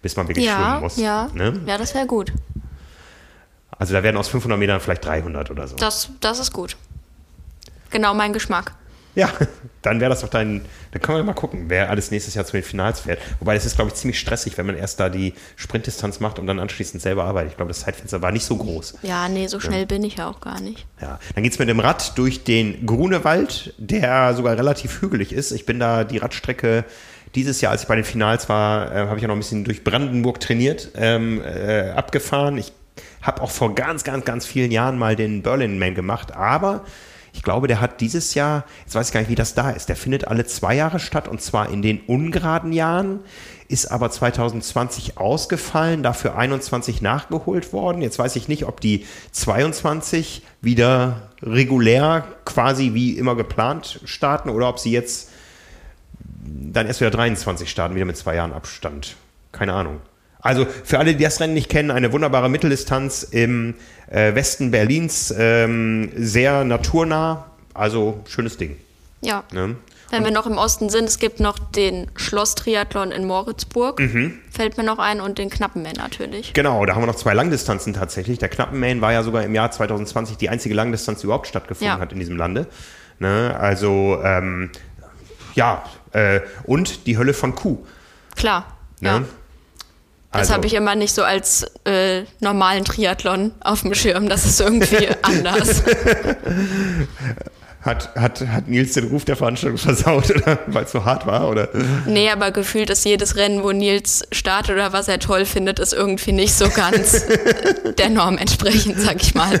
[0.00, 0.96] bis man wirklich ja, schwimmen muss.
[0.96, 1.60] Ja, ne?
[1.66, 2.32] ja das wäre gut.
[3.78, 5.76] Also da werden aus 500 Metern vielleicht 300 oder so.
[5.76, 6.76] Das, das ist gut.
[7.90, 8.74] Genau mein Geschmack.
[9.14, 9.30] Ja,
[9.82, 10.62] dann wäre das doch dein.
[10.92, 13.20] Dann können wir mal gucken, wer alles nächstes Jahr zu den Finals fährt.
[13.38, 16.46] Wobei das ist, glaube ich, ziemlich stressig, wenn man erst da die Sprintdistanz macht und
[16.46, 17.52] dann anschließend selber arbeitet.
[17.52, 18.98] Ich glaube, das Zeitfenster war nicht so groß.
[19.02, 19.86] Ja, nee, so schnell ja.
[19.86, 20.86] bin ich ja auch gar nicht.
[21.00, 25.52] Ja, dann geht es mit dem Rad durch den Grunewald, der sogar relativ hügelig ist.
[25.52, 26.84] Ich bin da die Radstrecke
[27.34, 29.64] dieses Jahr, als ich bei den Finals war, äh, habe ich ja noch ein bisschen
[29.64, 32.58] durch Brandenburg trainiert, ähm, äh, abgefahren.
[32.58, 32.72] Ich
[33.22, 36.84] habe auch vor ganz, ganz, ganz vielen Jahren mal den Berlin Man gemacht, aber
[37.34, 39.88] ich glaube, der hat dieses Jahr, jetzt weiß ich gar nicht, wie das da ist,
[39.88, 43.20] der findet alle zwei Jahre statt und zwar in den ungeraden Jahren,
[43.66, 48.02] ist aber 2020 ausgefallen, dafür 21 nachgeholt worden.
[48.02, 54.68] Jetzt weiß ich nicht, ob die 22 wieder regulär quasi wie immer geplant starten oder
[54.68, 55.30] ob sie jetzt
[56.36, 59.16] dann erst wieder 23 starten, wieder mit zwei Jahren Abstand.
[59.50, 60.00] Keine Ahnung.
[60.44, 63.74] Also für alle, die das Rennen nicht kennen, eine wunderbare Mitteldistanz im
[64.10, 68.76] äh, Westen Berlins, ähm, sehr naturnah, also schönes Ding.
[69.22, 69.44] Ja.
[69.52, 69.76] Ne?
[70.10, 74.38] Wenn und wir noch im Osten sind, es gibt noch den Schloss-Triathlon in Moritzburg, mhm.
[74.50, 76.52] fällt mir noch ein, und den Knappenman natürlich.
[76.52, 78.38] Genau, da haben wir noch zwei Langdistanzen tatsächlich.
[78.38, 81.98] Der Knappenman war ja sogar im Jahr 2020 die einzige Langdistanz, die überhaupt stattgefunden ja.
[81.98, 82.66] hat in diesem Lande.
[83.18, 83.56] Ne?
[83.58, 84.70] Also, ähm,
[85.54, 87.78] ja, äh, und die Hölle von Kuh.
[88.36, 88.66] Klar.
[89.00, 89.08] Ne?
[89.08, 89.22] Ja.
[90.34, 90.54] Das also.
[90.54, 94.28] habe ich immer nicht so als äh, normalen Triathlon auf dem Schirm.
[94.28, 95.84] Das ist irgendwie anders.
[97.82, 100.34] Hat, hat, hat Nils den Ruf der Veranstaltung versaut,
[100.66, 101.48] weil es so hart war?
[101.48, 101.68] Oder?
[102.06, 105.92] Nee, aber gefühlt ist jedes Rennen, wo Nils startet oder was er toll findet, ist
[105.92, 107.26] irgendwie nicht so ganz
[107.98, 109.60] der Norm entsprechend, sag ich mal.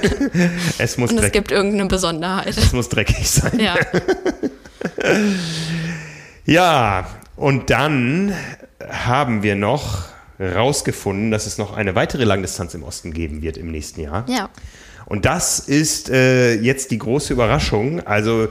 [0.78, 2.48] Es muss Und es gibt irgendeine Besonderheit.
[2.48, 3.60] Es muss dreckig sein.
[3.60, 3.76] Ja.
[6.46, 7.06] ja,
[7.36, 8.34] und dann
[8.90, 13.70] haben wir noch rausgefunden, dass es noch eine weitere Langdistanz im Osten geben wird im
[13.70, 14.24] nächsten Jahr.
[14.28, 14.50] Ja.
[15.06, 18.00] Und das ist äh, jetzt die große Überraschung.
[18.06, 18.48] Also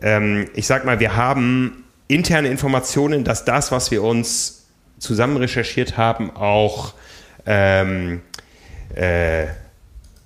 [0.00, 4.64] ähm, ich sag mal, wir haben interne Informationen, dass das, was wir uns
[4.98, 6.94] zusammen recherchiert haben, auch
[7.46, 8.22] ähm,
[8.94, 9.46] äh,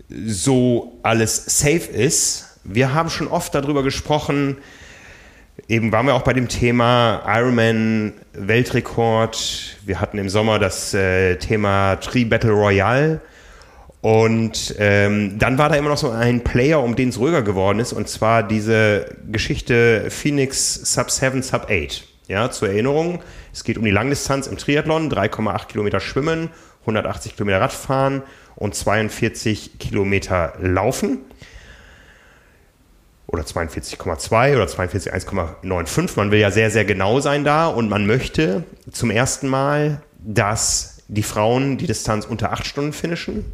[0.09, 2.59] so alles safe ist.
[2.65, 4.57] Wir haben schon oft darüber gesprochen,
[5.67, 9.79] Eben waren wir auch bei dem Thema Ironman Weltrekord.
[9.87, 13.21] Wir hatten im Sommer das äh, Thema Tree Battle Royale.
[14.03, 17.79] Und ähm, dann war da immer noch so ein Player, um den es ruhiger geworden
[17.79, 22.07] ist, und zwar diese Geschichte Phoenix Sub 7, Sub 8.
[22.29, 26.51] Ja, zur Erinnerung, es geht um die Langdistanz im Triathlon, 3,8 Kilometer Schwimmen,
[26.83, 28.23] 180 Kilometer Radfahren
[28.57, 31.21] und 42 Kilometer Laufen
[33.27, 36.13] oder 42,2 oder 42,1,95.
[36.17, 41.03] Man will ja sehr, sehr genau sein da und man möchte zum ersten Mal, dass
[41.09, 43.45] die Frauen die Distanz unter 8 Stunden finishen.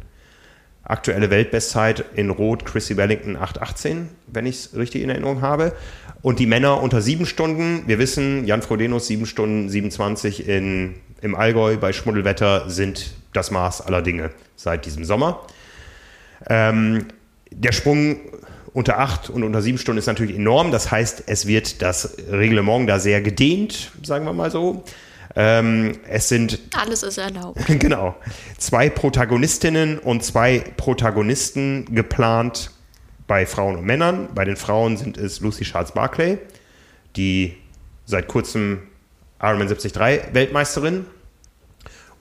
[0.83, 5.73] Aktuelle Weltbestzeit in Rot Chrissy Wellington 8,18, wenn ich es richtig in Erinnerung habe.
[6.21, 7.83] Und die Männer unter 7 Stunden.
[7.87, 13.81] Wir wissen, Jan Frodenus 7 Stunden 27 in, im Allgäu bei Schmuddelwetter sind das Maß
[13.81, 15.45] aller Dinge seit diesem Sommer.
[16.49, 17.05] Ähm,
[17.51, 18.19] der Sprung
[18.73, 20.71] unter acht und unter sieben Stunden ist natürlich enorm.
[20.71, 24.83] Das heißt, es wird das Reglement da sehr gedehnt, sagen wir mal so.
[25.35, 26.59] Ähm, es sind.
[26.75, 27.59] Alles ist erlaubt.
[27.67, 28.15] Genau.
[28.57, 32.71] Zwei Protagonistinnen und zwei Protagonisten geplant
[33.27, 34.29] bei Frauen und Männern.
[34.35, 36.37] Bei den Frauen sind es Lucy Charles Barclay,
[37.15, 37.55] die
[38.05, 38.79] seit kurzem
[39.41, 39.95] Ironman 73
[40.33, 41.05] Weltmeisterin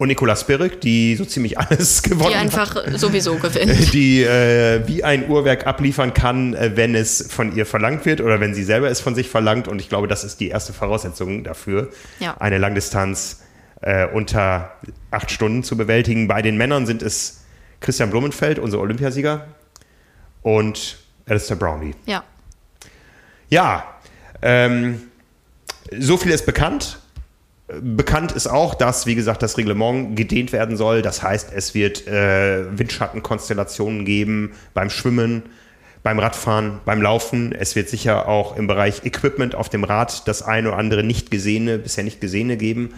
[0.01, 2.31] und Nicola Spirik, die so ziemlich alles gewonnen hat.
[2.31, 2.99] Die einfach hat.
[2.99, 3.93] sowieso gewinnt.
[3.93, 8.41] Die äh, wie ein Uhrwerk abliefern kann, äh, wenn es von ihr verlangt wird oder
[8.41, 9.69] wenn sie selber es von sich verlangt.
[9.69, 12.35] Und ich glaube, das ist die erste Voraussetzung dafür, ja.
[12.39, 13.43] eine Langdistanz
[13.83, 14.73] äh, unter
[15.11, 16.29] acht Stunden zu bewältigen.
[16.29, 17.43] Bei den Männern sind es
[17.81, 19.49] Christian Blumenfeld, unser Olympiasieger,
[20.41, 20.97] und
[21.27, 21.95] Alistair Brownlee.
[22.07, 22.25] Ja.
[23.51, 23.85] Ja,
[24.41, 25.03] ähm,
[25.99, 27.01] so viel ist bekannt.
[27.81, 31.03] Bekannt ist auch, dass, wie gesagt, das Reglement gedehnt werden soll.
[31.03, 35.43] Das heißt, es wird äh, Windschattenkonstellationen geben beim Schwimmen,
[36.03, 37.53] beim Radfahren, beim Laufen.
[37.53, 41.31] Es wird sicher auch im Bereich Equipment auf dem Rad das eine oder andere nicht
[41.31, 42.95] gesehene, bisher nicht gesehene geben.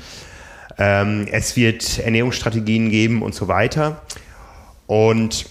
[0.78, 4.02] Ähm, es wird Ernährungsstrategien geben und so weiter.
[4.86, 5.46] Und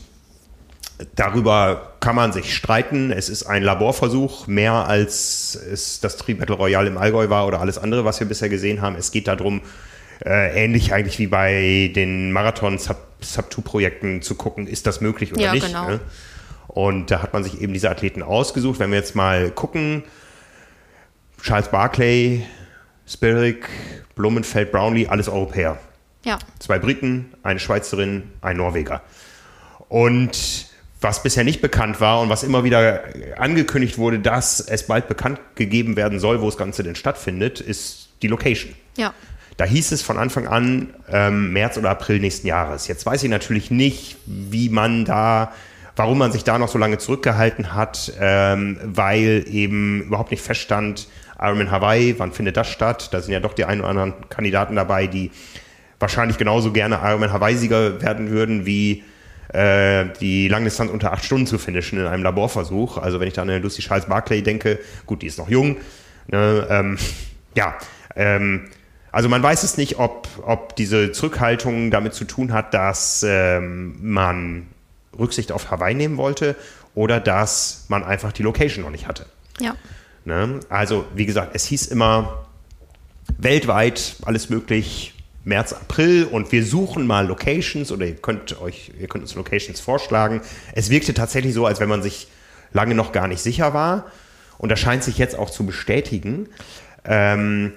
[1.16, 3.12] darüber kann man sich streiten.
[3.12, 7.60] Es ist ein Laborversuch, mehr als es das Tri Battle Royale im Allgäu war oder
[7.62, 8.96] alles andere, was wir bisher gesehen haben.
[8.96, 9.62] Es geht darum,
[10.26, 15.66] äh, ähnlich eigentlich wie bei den Marathon-Sub-2-Projekten zu gucken, ist das möglich oder Ja, nicht.
[15.68, 15.90] genau.
[15.90, 16.00] Ne?
[16.68, 18.80] Und da hat man sich eben diese Athleten ausgesucht.
[18.80, 20.04] Wenn wir jetzt mal gucken,
[21.42, 22.44] Charles Barclay,
[23.08, 23.68] Spirik,
[24.16, 25.78] Blumenfeld, Brownlee, alles Europäer.
[26.24, 29.02] Ja, Zwei Briten, eine Schweizerin, ein Norweger.
[29.90, 30.68] Und
[31.02, 33.04] was bisher nicht bekannt war und was immer wieder
[33.38, 38.10] angekündigt wurde, dass es bald bekannt gegeben werden soll, wo das Ganze denn stattfindet, ist
[38.22, 38.74] die Location.
[38.96, 39.14] ja.
[39.58, 42.88] Da hieß es von Anfang an ähm, März oder April nächsten Jahres.
[42.88, 45.52] Jetzt weiß ich natürlich nicht, wie man da,
[45.96, 51.08] warum man sich da noch so lange zurückgehalten hat, ähm, weil eben überhaupt nicht feststand,
[51.40, 53.10] Ironman Hawaii, wann findet das statt?
[53.12, 55.32] Da sind ja doch die ein oder anderen Kandidaten dabei, die
[56.00, 59.04] wahrscheinlich genauso gerne Ironman Hawaii-Sieger werden würden, wie
[59.54, 62.98] äh, die Langdistanz unter acht Stunden zu finishen in einem Laborversuch.
[62.98, 65.78] Also wenn ich da an eine Lucy Charles Barclay denke, gut, die ist noch jung.
[66.28, 66.98] Ne, ähm,
[67.56, 67.76] ja,
[68.16, 68.70] ähm,
[69.12, 73.98] also man weiß es nicht, ob, ob diese Zurückhaltung damit zu tun hat, dass ähm,
[74.02, 74.68] man
[75.18, 76.56] Rücksicht auf Hawaii nehmen wollte
[76.96, 79.26] oder dass man einfach die Location noch nicht hatte.
[79.60, 79.76] Ja.
[80.24, 80.62] Ne?
[80.70, 82.46] Also, wie gesagt, es hieß immer
[83.38, 85.14] weltweit alles möglich,
[85.44, 89.80] März, April und wir suchen mal Locations oder ihr könnt euch, ihr könnt uns Locations
[89.80, 90.42] vorschlagen.
[90.74, 92.28] Es wirkte tatsächlich so, als wenn man sich
[92.74, 94.12] lange noch gar nicht sicher war.
[94.58, 96.48] Und das scheint sich jetzt auch zu bestätigen.
[97.04, 97.74] Ähm,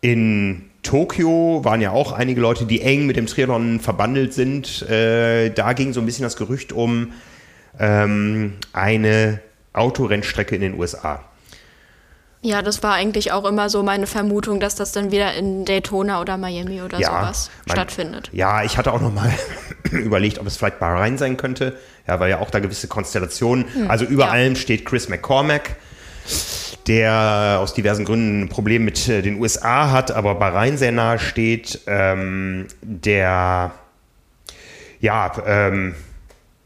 [0.00, 4.82] in Tokio waren ja auch einige Leute, die eng mit dem Triathlon verbandelt sind.
[4.88, 7.12] Äh, da ging so ein bisschen das Gerücht um
[7.78, 9.40] ähm, eine
[9.72, 11.24] Autorennstrecke in den USA.
[12.46, 16.20] Ja, das war eigentlich auch immer so meine Vermutung, dass das dann wieder in Daytona
[16.20, 18.28] oder Miami oder sowas man- stattfindet.
[18.32, 19.32] Ja, ich hatte auch noch mal
[19.90, 21.74] überlegt, ob es vielleicht Bahrain sein könnte.
[22.06, 23.88] Ja, weil ja auch da gewisse Konstellationen.
[23.88, 24.32] also über Hm, ja.
[24.34, 25.76] allem steht Chris McCormack,
[26.86, 31.18] der aus diversen Gründen ein Problem mit äh, den USA hat, aber Bahrain sehr nahe
[31.18, 31.80] steht.
[31.86, 33.70] Ähm, der
[35.00, 35.94] ja, ähm,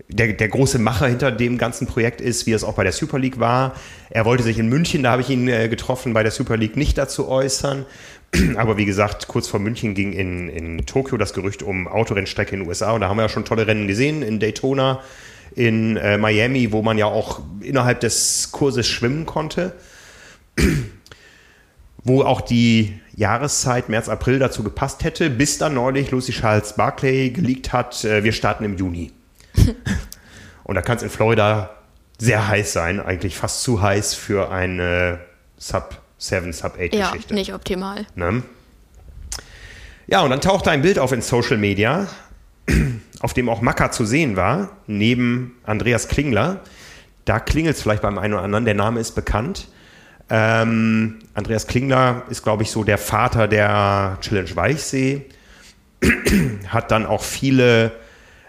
[0.09, 3.19] der, der große Macher hinter dem ganzen Projekt ist, wie es auch bei der Super
[3.19, 3.75] League war.
[4.11, 6.77] Er wollte sich in München, da habe ich ihn äh, getroffen, bei der Super League
[6.77, 7.85] nicht dazu äußern.
[8.57, 12.61] Aber wie gesagt, kurz vor München ging in, in Tokio das Gerücht um Autorennstrecke in
[12.61, 12.93] den USA.
[12.93, 15.01] Und da haben wir ja schon tolle Rennen gesehen, in Daytona,
[15.55, 19.75] in äh, Miami, wo man ja auch innerhalb des Kurses schwimmen konnte.
[22.05, 27.31] wo auch die Jahreszeit März, April dazu gepasst hätte, bis dann neulich Lucy Charles Barclay
[27.31, 29.13] geleakt hat, äh, wir starten im Juni.
[30.65, 31.71] Und da kann es in Florida
[32.19, 35.21] sehr heiß sein, eigentlich fast zu heiß für eine
[35.57, 37.35] Sub 7, Sub 8 Ja, Geschichte.
[37.35, 38.07] nicht optimal.
[38.17, 38.43] Ne?
[40.09, 42.07] Ja, und dann tauchte ein Bild auf in Social Media,
[43.21, 46.61] auf dem auch Macker zu sehen war, neben Andreas Klingler.
[47.25, 49.69] Da klingelt es vielleicht beim einen oder anderen, der Name ist bekannt.
[50.31, 55.27] Ähm, Andreas Klingler ist, glaube ich, so der Vater der Challenge Weichsee.
[56.69, 57.93] Hat dann auch viele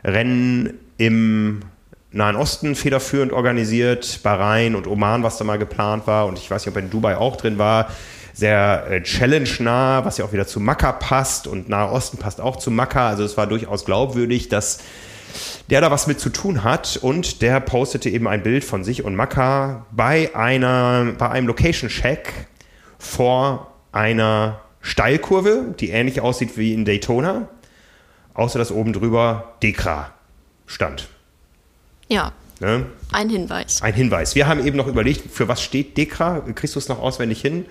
[0.03, 1.61] Rennen im
[2.11, 6.27] Nahen Osten federführend organisiert, Bahrain und Oman, was da mal geplant war.
[6.27, 7.89] Und ich weiß nicht, ob in Dubai auch drin war.
[8.33, 11.47] Sehr äh, challenge-nah, was ja auch wieder zu Makkah passt.
[11.47, 13.09] Und Nahe Osten passt auch zu Makkah.
[13.09, 14.79] Also es war durchaus glaubwürdig, dass
[15.69, 19.05] der da was mit zu tun hat und der postete eben ein Bild von sich
[19.05, 22.33] und Makkah bei einer, bei einem Location-Check
[22.97, 27.47] vor einer Steilkurve, die ähnlich aussieht wie in Daytona,
[28.33, 30.11] außer dass oben drüber Dekra
[30.69, 31.07] stand.
[32.07, 32.85] Ja, Ne?
[33.13, 33.81] ein Hinweis.
[33.81, 34.35] Ein Hinweis.
[34.35, 36.41] Wir haben eben noch überlegt, für was steht Dekra?
[36.55, 37.65] Kriegst du es noch auswendig hin?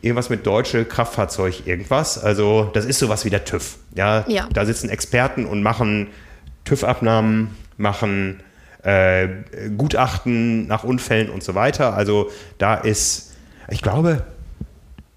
[0.00, 2.16] Irgendwas mit deutsche Kraftfahrzeug, irgendwas.
[2.22, 3.78] Also, das ist sowas wie der TÜV.
[3.96, 4.48] Ja, Ja.
[4.52, 6.06] da sitzen Experten und machen
[6.66, 8.40] TÜV-Abnahmen, machen
[8.84, 9.26] äh,
[9.76, 11.94] Gutachten nach Unfällen und so weiter.
[11.94, 13.32] Also, da ist,
[13.70, 14.22] ich glaube,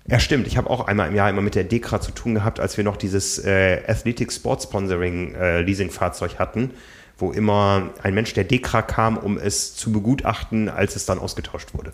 [0.10, 0.48] ja, stimmt.
[0.48, 2.84] Ich habe auch einmal im Jahr immer mit der Dekra zu tun gehabt, als wir
[2.84, 6.72] noch dieses äh, Athletic Sport Sponsoring äh, Leasing-Fahrzeug hatten,
[7.18, 11.74] wo immer ein Mensch der Dekra kam, um es zu begutachten, als es dann ausgetauscht
[11.74, 11.94] wurde.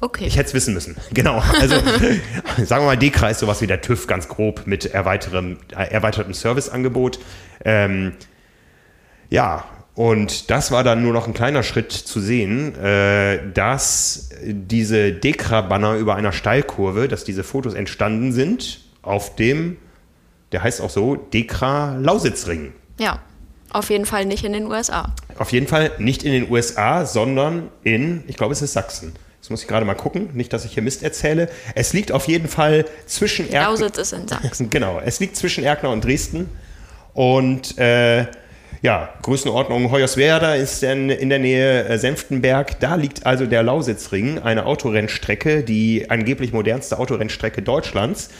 [0.00, 0.24] Okay.
[0.26, 0.96] Ich hätte es wissen müssen.
[1.12, 1.42] Genau.
[1.60, 1.74] Also
[2.64, 6.34] sagen wir mal, Dekra ist sowas wie der TÜV ganz grob mit erweitertem, äh, erweitertem
[6.34, 7.18] Serviceangebot.
[7.64, 8.12] Ähm,
[9.28, 9.64] ja,
[10.00, 15.96] und das war dann nur noch ein kleiner Schritt zu sehen, äh, dass diese Dekra-Banner
[15.96, 19.76] über einer Steilkurve, dass diese Fotos entstanden sind auf dem,
[20.52, 22.72] der heißt auch so, Dekra-Lausitzring.
[22.98, 23.18] ja,
[23.68, 25.14] auf jeden Fall nicht in den USA.
[25.38, 29.12] Auf jeden Fall nicht in den USA, sondern in, ich glaube, es ist Sachsen.
[29.36, 31.50] Jetzt muss ich gerade mal gucken, nicht, dass ich hier Mist erzähle.
[31.74, 33.72] Es liegt auf jeden Fall zwischen Erkner.
[33.72, 34.70] Lausitz ist in Sachsen.
[34.70, 36.48] Genau, es liegt zwischen Erkner und Dresden.
[37.12, 38.26] Und äh,
[38.82, 42.80] Ja, Größenordnung Hoyerswerda ist in, in der Nähe äh, Senftenberg.
[42.80, 48.30] Da liegt also der Lausitzring, eine Autorennstrecke, die angeblich modernste Autorennstrecke Deutschlands.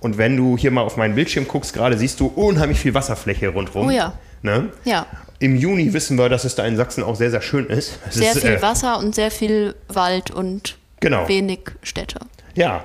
[0.00, 3.48] Und wenn du hier mal auf meinen Bildschirm guckst, gerade siehst du unheimlich viel Wasserfläche
[3.48, 3.86] rundherum.
[3.86, 4.14] Oh ja.
[4.42, 4.70] Ne?
[4.84, 5.06] Ja.
[5.38, 7.98] Im Juni wissen wir, dass es da in Sachsen auch sehr, sehr schön ist.
[8.08, 11.28] Es Sehr ist, viel äh, Wasser und sehr viel Wald und Genau.
[11.28, 12.18] wenig Städte.
[12.54, 12.84] Ja.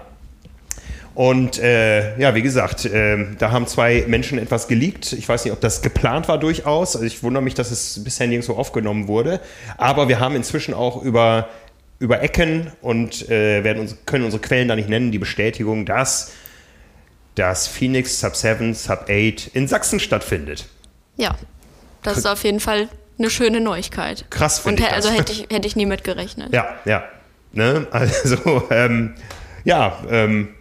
[1.19, 5.11] Und äh, ja, wie gesagt, äh, da haben zwei Menschen etwas geleakt.
[5.11, 6.95] Ich weiß nicht, ob das geplant war durchaus.
[6.95, 9.41] Also ich wundere mich, dass es bisher nirgendwo aufgenommen wurde.
[9.75, 11.49] Aber wir haben inzwischen auch über,
[11.99, 16.31] über Ecken und äh, werden uns, können unsere Quellen da nicht nennen, die Bestätigung, dass
[17.35, 20.67] das Phoenix Sub 7, Sub 8 in Sachsen stattfindet.
[21.17, 21.35] Ja,
[22.01, 24.23] das ist auf jeden Fall eine schöne Neuigkeit.
[24.29, 25.17] Krass, finde ich also das.
[25.17, 26.53] hätte ich, hätte ich nie mit gerechnet.
[26.53, 27.03] Ja, ja.
[27.51, 27.87] Ne?
[27.91, 29.15] Also, ähm,
[29.65, 30.58] ja, ähm, äh,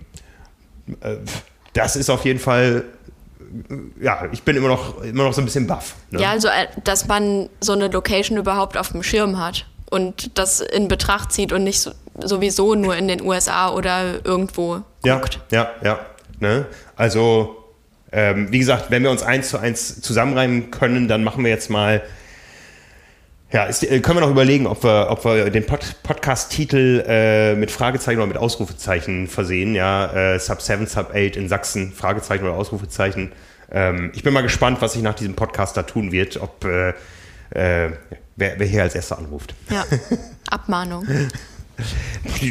[1.73, 2.85] das ist auf jeden Fall,
[3.71, 5.95] äh, ja, ich bin immer noch, immer noch so ein bisschen baff.
[6.11, 6.21] Ne?
[6.21, 10.61] Ja, also, äh, dass man so eine Location überhaupt auf dem Schirm hat und das
[10.61, 15.41] in Betracht zieht und nicht so, sowieso nur in den USA oder irgendwo ja, guckt.
[15.51, 15.99] ja, ja.
[16.41, 16.67] Ne?
[16.97, 17.57] Also,
[18.13, 21.71] ähm, wie gesagt, wenn wir uns eins zu eins zusammenreimen können, dann machen wir jetzt
[21.71, 22.03] mal.
[23.51, 27.55] Ja, ist, äh, können wir noch überlegen, ob wir, ob wir den Pod Podcast-Titel äh,
[27.55, 29.75] mit Fragezeichen oder mit Ausrufezeichen versehen.
[29.75, 33.33] Ja, äh, Sub 7, Sub 8 in Sachsen, Fragezeichen oder Ausrufezeichen.
[33.71, 36.91] Ähm, ich bin mal gespannt, was sich nach diesem Podcast da tun wird, ob äh,
[37.51, 37.93] äh,
[38.37, 39.55] wer, wer hier als erster anruft.
[39.71, 39.85] Ja,
[40.51, 41.07] Abmahnung.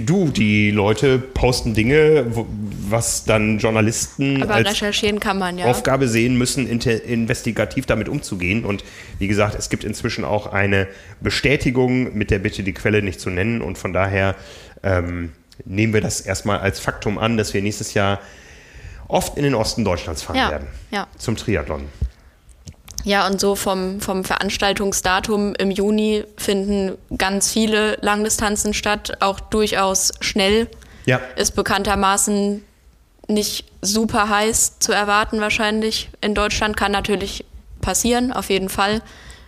[0.05, 2.47] Du, die Leute posten Dinge, wo,
[2.91, 5.65] was dann Journalisten Aber als recherchieren kann man ja.
[5.65, 8.65] Aufgabe sehen müssen, investigativ damit umzugehen.
[8.65, 8.83] Und
[9.19, 10.87] wie gesagt, es gibt inzwischen auch eine
[11.21, 13.61] Bestätigung mit der Bitte, die Quelle nicht zu nennen.
[13.61, 14.35] Und von daher
[14.83, 15.31] ähm,
[15.65, 18.19] nehmen wir das erstmal als Faktum an, dass wir nächstes Jahr
[19.07, 20.67] oft in den Osten Deutschlands fahren Ja, werden.
[20.91, 21.07] ja.
[21.17, 21.85] Zum Triathlon.
[23.03, 30.11] Ja, und so vom, vom Veranstaltungsdatum im Juni finden ganz viele Langdistanzen statt, auch durchaus
[30.19, 30.67] schnell.
[31.05, 31.21] Ja.
[31.37, 32.65] Ist bekanntermaßen
[33.27, 36.77] nicht super heiß zu erwarten wahrscheinlich in Deutschland.
[36.77, 37.45] Kann natürlich
[37.81, 39.01] passieren, auf jeden Fall.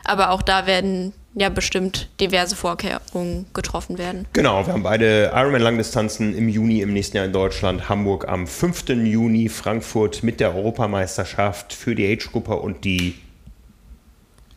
[0.04, 4.26] Aber auch da werden ja bestimmt diverse Vorkehrungen getroffen werden.
[4.34, 7.88] Genau, wir haben beide Ironman-Langdistanzen im Juni im nächsten Jahr in Deutschland.
[7.88, 8.90] Hamburg am 5.
[8.90, 13.16] Juni, Frankfurt mit der Europameisterschaft für die Age-Gruppe und die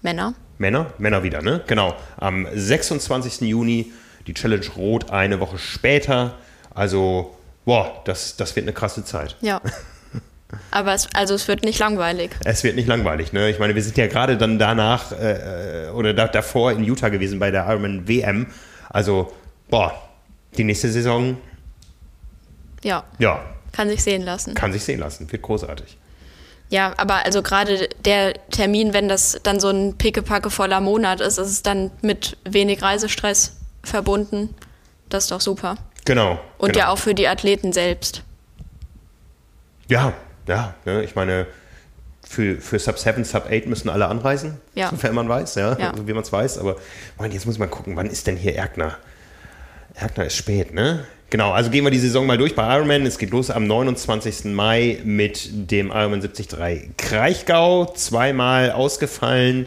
[0.00, 0.34] Männer.
[0.58, 1.62] Männer, Männer wieder, ne?
[1.66, 1.94] Genau.
[2.16, 3.42] Am 26.
[3.42, 3.92] Juni
[4.26, 6.34] die Challenge Rot eine Woche später.
[6.74, 9.36] Also, boah, das, das wird eine krasse Zeit.
[9.40, 9.60] Ja.
[10.70, 12.30] Aber es, also es wird nicht langweilig.
[12.44, 13.48] Es wird nicht langweilig, ne?
[13.48, 17.38] Ich meine, wir sind ja gerade dann danach äh, oder da, davor in Utah gewesen
[17.38, 18.46] bei der Ironman WM.
[18.90, 19.32] Also,
[19.70, 19.94] boah,
[20.58, 21.38] die nächste Saison,
[22.84, 23.40] Ja, ja,
[23.72, 24.54] kann sich sehen lassen.
[24.54, 25.30] kann sich sehen lassen.
[25.32, 25.96] Wird großartig.
[26.68, 31.38] Ja, aber also gerade der Termin, wenn das dann so ein pickepacke voller Monat ist,
[31.38, 34.54] ist es dann mit wenig Reisestress verbunden.
[35.08, 35.76] Das ist doch super.
[36.04, 36.40] Genau.
[36.58, 36.86] Und genau.
[36.86, 38.22] ja auch für die Athleten selbst.
[39.88, 40.12] Ja,
[40.46, 41.02] ja, ne?
[41.04, 41.46] ich meine,
[42.28, 44.88] für, für Sub 7, Sub 8 müssen alle anreisen, Ja.
[44.90, 45.92] sofern man weiß, ja, Ja.
[46.04, 46.58] wie man es weiß.
[46.58, 46.76] Aber
[47.16, 48.96] Moment, jetzt muss man gucken, wann ist denn hier Erkner?
[49.94, 51.04] Erkner ist spät, ne?
[51.30, 53.06] Genau, also gehen wir die Saison mal durch bei Ironman.
[53.06, 54.52] Es geht los am 29.
[54.52, 57.86] Mai mit dem Ironman 73 Kraichgau.
[57.94, 59.66] Zweimal ausgefallen.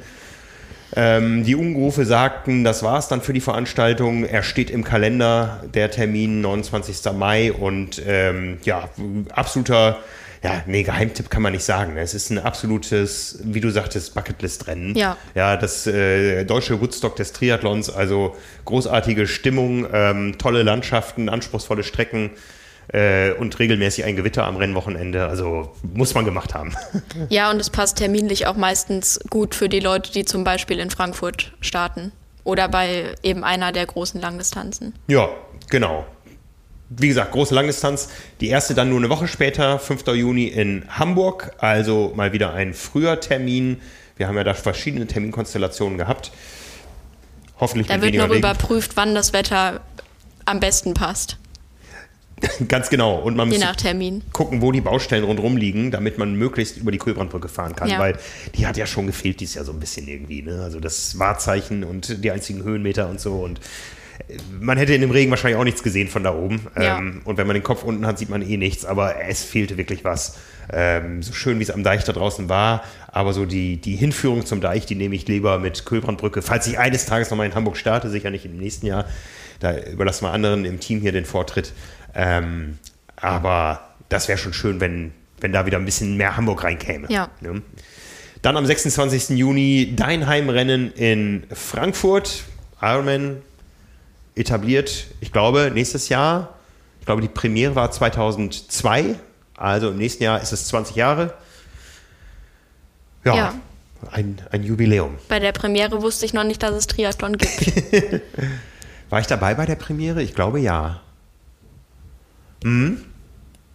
[0.95, 4.23] Ähm, die Ungerufe sagten, das war es dann für die Veranstaltung.
[4.25, 7.11] Er steht im Kalender, der Termin 29.
[7.13, 8.89] Mai und ähm, ja,
[9.33, 9.99] absoluter,
[10.43, 11.97] ja, nee, Geheimtipp kann man nicht sagen.
[11.97, 14.95] Es ist ein absolutes, wie du sagtest, Bucketlist-Rennen.
[14.95, 15.17] Ja.
[15.33, 22.31] Ja, das äh, deutsche Woodstock des Triathlons, also großartige Stimmung, ähm, tolle Landschaften, anspruchsvolle Strecken
[22.89, 25.27] äh, und regelmäßig ein Gewitter am Rennwochenende.
[25.27, 26.75] Also muss man gemacht haben.
[27.29, 30.89] Ja, und es passt terminlich auch meistens gut für die Leute, die zum Beispiel in
[30.89, 32.11] Frankfurt starten.
[32.43, 34.93] Oder bei eben einer der großen Langdistanzen.
[35.07, 35.29] Ja,
[35.69, 36.05] genau.
[36.89, 38.09] Wie gesagt, große Langdistanz.
[38.41, 40.05] Die erste dann nur eine Woche später, 5.
[40.07, 41.53] Juni in Hamburg.
[41.57, 43.81] Also mal wieder ein früher Termin.
[44.17, 46.31] Wir haben ja da verschiedene Terminkonstellationen gehabt.
[47.59, 48.37] Hoffentlich Da wird noch Regen.
[48.37, 49.81] überprüft, wann das Wetter
[50.45, 51.37] am besten passt.
[52.67, 53.19] Ganz genau.
[53.19, 54.21] Und man Je muss nach Termin.
[54.33, 57.89] gucken, wo die Baustellen rundherum liegen, damit man möglichst über die Kulbrandbrücke fahren kann.
[57.89, 57.99] Ja.
[57.99, 58.17] Weil
[58.55, 60.41] die hat ja schon gefehlt dieses Jahr so ein bisschen irgendwie.
[60.41, 60.61] Ne?
[60.61, 63.35] Also das Wahrzeichen und die einzigen Höhenmeter und so.
[63.35, 63.59] Und
[64.27, 66.67] äh, man hätte in dem Regen wahrscheinlich auch nichts gesehen von da oben.
[66.77, 66.97] Ja.
[66.97, 68.85] Ähm, und wenn man den Kopf unten hat, sieht man eh nichts.
[68.85, 70.37] Aber es fehlte wirklich was.
[70.73, 72.83] Ähm, so schön, wie es am Deich da draußen war.
[73.07, 76.41] Aber so die, die Hinführung zum Deich, die nehme ich lieber mit Kulbrandbrücke.
[76.41, 79.05] Falls ich eines Tages nochmal in Hamburg starte, sicher nicht im nächsten Jahr.
[79.59, 81.71] Da überlassen wir anderen im Team hier den Vortritt.
[82.15, 82.79] Ähm,
[83.15, 87.07] aber das wäre schon schön, wenn, wenn da wieder ein bisschen mehr Hamburg reinkäme.
[87.11, 87.29] Ja.
[87.41, 87.61] Ne?
[88.41, 89.37] Dann am 26.
[89.37, 92.43] Juni dein Heimrennen in Frankfurt.
[92.81, 93.41] Ironman
[94.35, 96.55] etabliert, ich glaube, nächstes Jahr.
[96.99, 99.15] Ich glaube, die Premiere war 2002.
[99.55, 101.33] Also im nächsten Jahr ist es 20 Jahre.
[103.23, 103.53] Ja, Ja.
[104.11, 105.15] Ein, ein Jubiläum.
[105.29, 107.83] Bei der Premiere wusste ich noch nicht, dass es Triathlon gibt.
[109.09, 110.21] War ich dabei bei der Premiere?
[110.21, 111.01] Ich glaube ja.
[112.65, 112.97] Hm?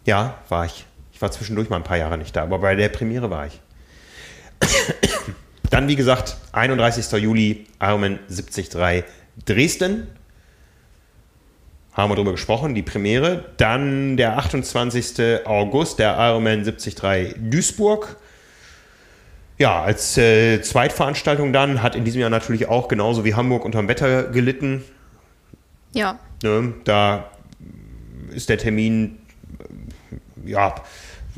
[0.05, 0.84] Ja, war ich.
[1.12, 3.61] Ich war zwischendurch mal ein paar Jahre nicht da, aber bei der Premiere war ich.
[5.70, 7.12] Dann, wie gesagt, 31.
[7.22, 8.68] Juli, Ironman 73
[9.47, 10.09] Dresden.
[11.93, 13.45] Haben wir drüber gesprochen, die Premiere.
[13.59, 15.47] Dann der 28.
[15.47, 18.16] August, der Ironman 73 Duisburg.
[19.57, 23.86] Ja, als äh, Zweitveranstaltung dann hat in diesem Jahr natürlich auch genauso wie Hamburg unterm
[23.86, 24.82] Wetter gelitten.
[25.93, 26.18] ja.
[26.43, 26.74] Ne?
[26.84, 27.30] Da
[28.33, 29.18] ist der Termin,
[30.47, 30.74] äh, ja,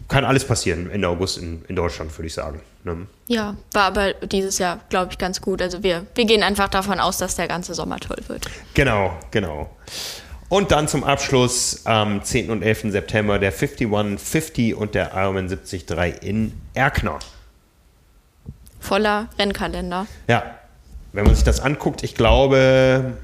[0.09, 2.61] kann alles passieren Ende August in, in Deutschland, würde ich sagen.
[2.85, 3.07] Ne?
[3.29, 5.63] Ja, war aber dieses Jahr, glaube ich, ganz gut.
[5.63, 8.47] Also wir, wir gehen einfach davon aus, dass der ganze Sommer toll wird.
[8.75, 9.71] Genau, genau.
[10.49, 12.51] Und dann zum Abschluss am 10.
[12.51, 12.93] und 11.
[12.93, 15.87] September der 5150 und der Ironman 73
[16.23, 17.19] in Erkner.
[18.79, 20.07] Voller Rennkalender.
[20.29, 20.59] Ja,
[21.13, 23.15] wenn man sich das anguckt, ich glaube,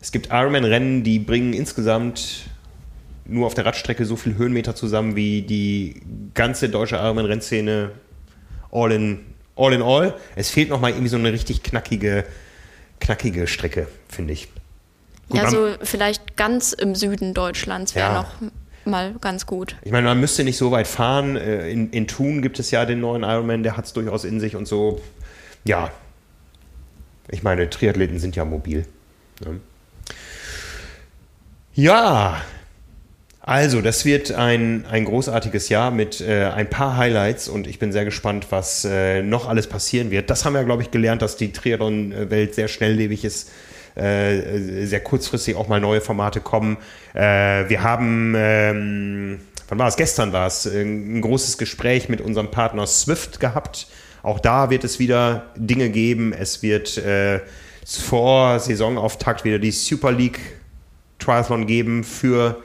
[0.00, 2.50] es gibt Ironman-Rennen, die bringen insgesamt
[3.28, 6.00] nur auf der Radstrecke so viel Höhenmeter zusammen wie die
[6.34, 7.90] ganze deutsche Ironman-Rennszene
[8.72, 9.20] all in,
[9.56, 10.14] all in all.
[10.34, 12.24] Es fehlt noch mal irgendwie so eine richtig knackige,
[13.00, 14.48] knackige Strecke, finde ich.
[15.28, 18.22] Gut, ja, so vielleicht ganz im Süden Deutschlands wäre Ja.
[18.22, 18.32] noch
[18.86, 19.76] mal ganz gut.
[19.82, 21.36] Ich meine, man müsste nicht so weit fahren.
[21.36, 24.40] Äh, In, in Thun gibt es ja den neuen Ironman, der hat es durchaus in
[24.40, 25.02] sich und so.
[25.64, 25.90] Ja.
[27.30, 28.86] Ich meine, Triathleten sind ja mobil.
[29.44, 29.60] Ne?
[31.74, 32.40] Ja.
[33.48, 37.92] Also, das wird ein, ein großartiges Jahr mit äh, ein paar Highlights und ich bin
[37.92, 40.28] sehr gespannt, was äh, noch alles passieren wird.
[40.28, 43.50] Das haben wir, glaube ich, gelernt, dass die Triathlon-Welt sehr schnelllebig ist
[43.94, 46.76] äh, sehr kurzfristig auch mal neue Formate kommen.
[47.14, 49.96] Äh, wir haben, ähm, wann war es?
[49.96, 53.86] Gestern war es, äh, ein großes Gespräch mit unserem Partner Swift gehabt.
[54.22, 56.34] Auch da wird es wieder Dinge geben.
[56.34, 57.40] Es wird äh,
[57.86, 60.38] vor Saisonauftakt wieder die Super League
[61.18, 62.62] Triathlon geben für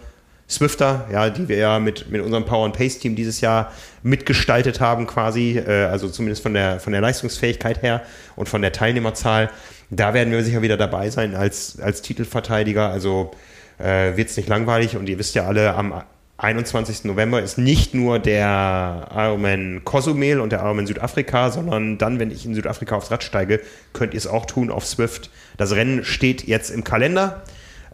[0.50, 3.72] Swifter, ja, die wir ja mit, mit unserem Power and Pace Team dieses Jahr
[4.04, 8.02] mitgestaltet haben, quasi, äh, also zumindest von der, von der Leistungsfähigkeit her
[8.36, 9.50] und von der Teilnehmerzahl.
[9.90, 12.90] Da werden wir sicher wieder dabei sein als, als Titelverteidiger.
[12.90, 13.32] Also
[13.80, 16.04] äh, wird es nicht langweilig und ihr wisst ja alle, am
[16.38, 17.06] 21.
[17.06, 22.46] November ist nicht nur der Ironman Cozumel und der Ironman Südafrika, sondern dann, wenn ich
[22.46, 23.62] in Südafrika aufs Rad steige,
[23.94, 25.30] könnt ihr es auch tun auf Swift.
[25.58, 27.44] Das Rennen steht jetzt im Kalender.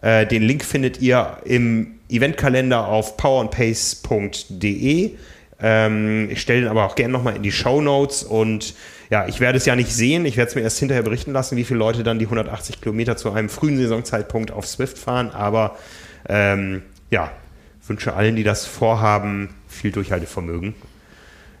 [0.02, 5.10] Äh, den Link findet ihr im Eventkalender auf powerandpace.de.
[5.62, 8.74] Ähm, ich stelle den aber auch gerne nochmal in die Show Notes und
[9.10, 10.24] ja, ich werde es ja nicht sehen.
[10.24, 13.16] Ich werde es mir erst hinterher berichten lassen, wie viele Leute dann die 180 Kilometer
[13.16, 15.30] zu einem frühen Saisonzeitpunkt auf Swift fahren.
[15.32, 15.76] Aber
[16.28, 17.32] ähm, ja,
[17.86, 20.74] wünsche allen, die das vorhaben, viel Durchhaltevermögen.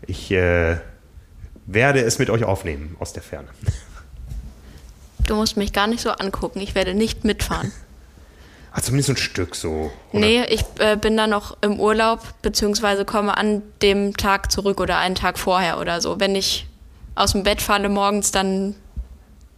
[0.06, 0.76] Ich äh,
[1.66, 3.48] werde es mit euch aufnehmen aus der Ferne.
[5.26, 6.60] Du musst mich gar nicht so angucken.
[6.60, 7.72] Ich werde nicht mitfahren.
[8.72, 9.90] Ah, zumindest so ein Stück so.
[10.12, 10.20] oder?
[10.20, 14.98] Nee, ich äh, bin da noch im Urlaub, beziehungsweise komme an dem Tag zurück oder
[14.98, 16.20] einen Tag vorher oder so.
[16.20, 16.66] Wenn ich
[17.16, 18.76] aus dem Bett falle morgens, dann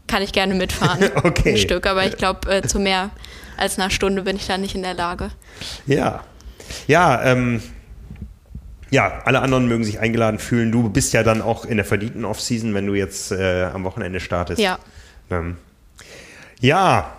[0.06, 1.10] kann ich gerne mitfahren.
[1.24, 1.52] Okay.
[1.52, 3.10] Ein Stück, aber ich glaube, äh, zu mehr
[3.56, 5.30] als einer Stunde bin ich da nicht in der Lage.
[5.86, 6.24] Ja.
[6.86, 7.62] Ja, ähm,
[8.90, 10.72] ja, alle anderen mögen sich eingeladen fühlen.
[10.72, 14.20] Du bist ja dann auch in der verdienten Offseason, wenn du jetzt äh, am Wochenende
[14.20, 14.60] startest.
[14.60, 14.78] Ja.
[15.30, 15.56] Ähm,
[16.60, 17.12] ja,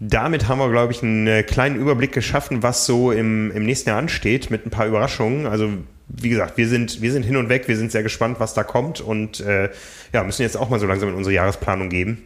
[0.00, 3.88] damit haben wir, glaube ich, einen äh, kleinen Überblick geschaffen, was so im, im nächsten
[3.88, 5.46] Jahr ansteht, mit ein paar Überraschungen.
[5.46, 5.70] Also,
[6.08, 8.62] wie gesagt, wir sind, wir sind hin und weg, wir sind sehr gespannt, was da
[8.62, 9.70] kommt und äh,
[10.12, 12.22] ja, müssen jetzt auch mal so langsam in unsere Jahresplanung geben.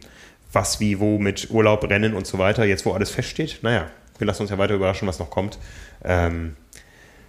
[0.53, 3.59] Was, wie, wo mit Urlaub, Rennen und so weiter, jetzt wo alles feststeht.
[3.61, 5.57] Naja, wir lassen uns ja weiter überraschen, was noch kommt.
[6.03, 6.57] Ähm,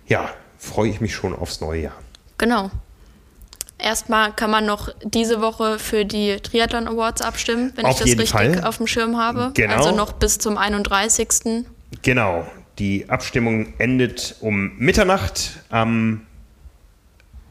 [0.08, 0.28] ja,
[0.58, 1.96] freue ich mich schon aufs neue Jahr.
[2.38, 2.70] Genau.
[3.82, 8.08] Erstmal kann man noch diese Woche für die Triathlon Awards abstimmen, wenn Auf ich das
[8.10, 8.64] richtig Fall.
[8.64, 9.50] auf dem Schirm habe.
[9.54, 9.74] Genau.
[9.74, 11.66] Also noch bis zum 31.
[12.02, 12.46] Genau.
[12.78, 16.22] Die Abstimmung endet um Mitternacht am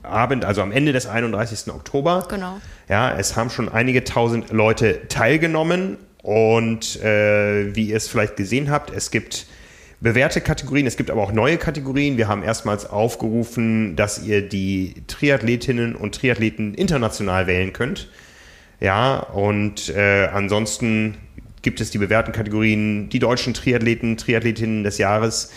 [0.03, 1.71] Abend, also am Ende des 31.
[1.73, 2.25] Oktober.
[2.29, 2.59] Genau.
[2.87, 8.71] Ja, es haben schon einige tausend Leute teilgenommen und äh, wie ihr es vielleicht gesehen
[8.71, 9.45] habt, es gibt
[10.01, 12.17] bewährte Kategorien, es gibt aber auch neue Kategorien.
[12.17, 18.09] Wir haben erstmals aufgerufen, dass ihr die Triathletinnen und Triathleten international wählen könnt.
[18.79, 21.17] Ja, und äh, ansonsten
[21.61, 25.51] gibt es die bewährten Kategorien, die deutschen Triathleten, Triathletinnen des Jahres.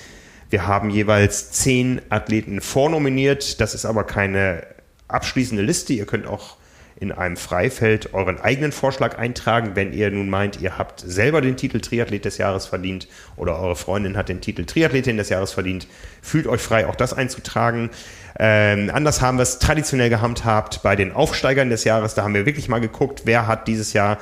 [0.51, 3.63] Wir haben jeweils zehn Athleten vornominiert.
[3.63, 4.67] Das ist aber keine
[5.09, 5.95] abschließende Liste.
[5.95, 6.59] Ihr könnt auch
[6.97, 11.57] in einem Freifeld euren eigenen Vorschlag eintragen, wenn ihr nun meint, ihr habt selber den
[11.57, 15.89] Titel Triathlet des Jahres verdient oder eure Freundin hat den Titel Triathletin des Jahres verdient.
[16.23, 17.91] Fühlt euch frei, auch das einzutragen.
[18.39, 22.15] Ähm, anders haben wir es traditionell gehandhabt bei den Aufsteigern des Jahres.
[22.15, 24.19] Da haben wir wirklich mal geguckt, wer hat dieses Jahr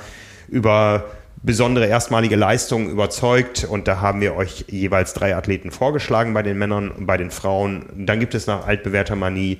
[0.49, 1.05] über
[1.43, 6.57] besondere erstmalige Leistungen überzeugt und da haben wir euch jeweils drei Athleten vorgeschlagen bei den
[6.57, 7.85] Männern und bei den Frauen.
[7.95, 9.59] Dann gibt es nach altbewährter Manie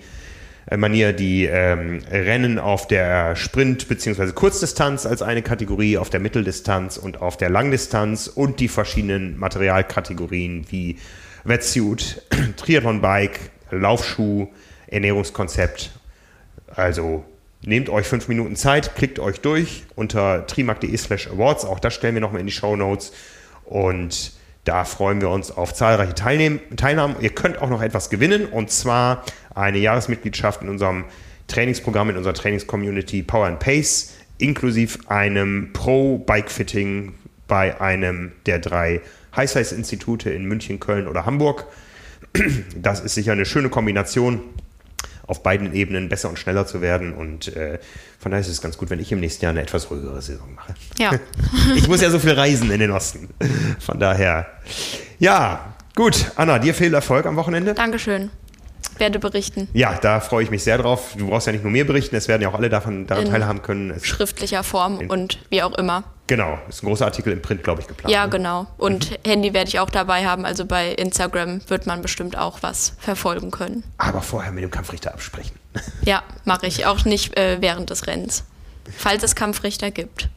[0.72, 4.32] Manier die ähm, Rennen auf der Sprint- bzw.
[4.32, 10.66] Kurzdistanz als eine Kategorie, auf der Mitteldistanz und auf der Langdistanz und die verschiedenen Materialkategorien
[10.70, 10.97] wie
[11.43, 12.22] Wetsuit,
[12.57, 13.39] Triathlon-Bike,
[13.72, 14.47] Laufschuh,
[14.88, 15.91] Ernährungskonzept.
[16.68, 17.26] Also
[17.61, 21.66] nehmt euch fünf Minuten Zeit, klickt euch durch unter trimark.de slash awards.
[21.66, 23.11] Auch das stellen wir nochmal in die Show Notes.
[23.66, 24.34] Und
[24.64, 27.16] da freuen wir uns auf zahlreiche Teilnehm Teilnahmen.
[27.20, 31.05] Ihr könnt auch noch etwas gewinnen und zwar eine Jahresmitgliedschaft in unserem
[31.47, 37.14] Trainingsprogramm, in unserer Trainingscommunity Power and Pace, inklusive einem Pro-Bike-Fitting
[37.47, 39.01] bei einem der drei
[39.36, 41.66] High-Size-Institute in München, Köln oder Hamburg.
[42.76, 44.41] Das ist sicher eine schöne Kombination
[45.26, 47.13] auf beiden Ebenen besser und schneller zu werden.
[47.13, 47.80] Und äh,
[48.19, 50.53] von daher ist es ganz gut, wenn ich im nächsten Jahr eine etwas ruhigere Saison
[50.53, 50.76] mache.
[50.97, 51.11] Ja.
[51.76, 53.30] ich muss ja so viel reisen in den Osten.
[53.80, 54.47] Von daher,
[55.19, 56.32] ja, gut.
[56.36, 57.74] Anna, dir viel Erfolg am Wochenende.
[57.74, 58.32] Dankeschön.
[58.97, 59.69] Werde berichten.
[59.74, 61.15] Ja, da freue ich mich sehr drauf.
[61.17, 63.32] Du brauchst ja nicht nur mir berichten, es werden ja auch alle davon daran In
[63.32, 63.99] teilhaben können.
[64.01, 66.03] Schriftlicher Form und wie auch immer.
[66.28, 68.11] Genau, ist ein großer Artikel im Print, glaube ich, geplant.
[68.11, 68.30] Ja, ne?
[68.30, 68.67] genau.
[68.78, 70.45] Und Handy werde ich auch dabei haben.
[70.45, 73.84] Also bei Instagram wird man bestimmt auch was verfolgen können.
[73.97, 75.57] Aber vorher mit dem Kampfrichter absprechen.
[76.05, 78.43] Ja, mache ich auch nicht äh, während des Rennens.
[78.95, 80.30] Falls es Kampfrichter gibt.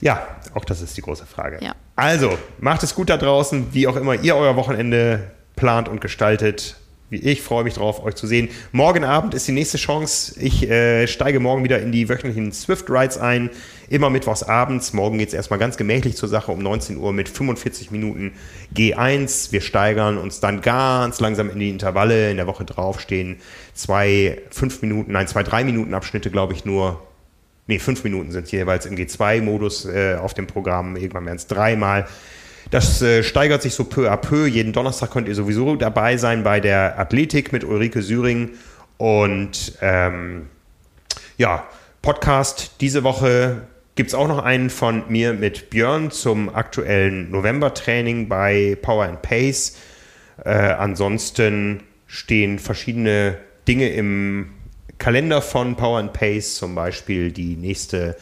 [0.00, 1.58] Ja, auch das ist die große Frage.
[1.62, 1.74] Ja.
[1.94, 6.76] Also, macht es gut da draußen, wie auch immer ihr euer Wochenende plant und gestaltet.
[7.08, 8.48] Ich freue mich drauf, euch zu sehen.
[8.72, 10.40] Morgen Abend ist die nächste Chance.
[10.40, 13.50] Ich äh, steige morgen wieder in die wöchentlichen Swift Rides ein.
[13.88, 14.92] Immer mittwochs abends.
[14.92, 18.32] Morgen geht es erstmal ganz gemächlich zur Sache um 19 Uhr mit 45 Minuten
[18.74, 19.52] G1.
[19.52, 22.32] Wir steigern uns dann ganz langsam in die Intervalle.
[22.32, 23.36] In der Woche drauf stehen
[23.72, 27.00] zwei, fünf Minuten, nein, zwei, drei Minuten Abschnitte, glaube ich, nur
[27.68, 30.94] Nee, fünf Minuten sind jeweils im G2-Modus äh, auf dem Programm.
[30.94, 32.06] Irgendwann werden es dreimal.
[32.70, 34.46] Das äh, steigert sich so peu à peu.
[34.46, 38.50] Jeden Donnerstag könnt ihr sowieso dabei sein bei der Athletik mit Ulrike Süring.
[38.98, 40.46] Und ähm,
[41.36, 41.64] ja,
[42.02, 43.62] Podcast diese Woche
[43.94, 49.22] gibt es auch noch einen von mir mit Björn zum aktuellen November-Training bei Power and
[49.22, 49.76] Pace.
[50.44, 54.52] Äh, ansonsten stehen verschiedene Dinge im
[54.98, 58.16] Kalender von Power and Pace, zum Beispiel die nächste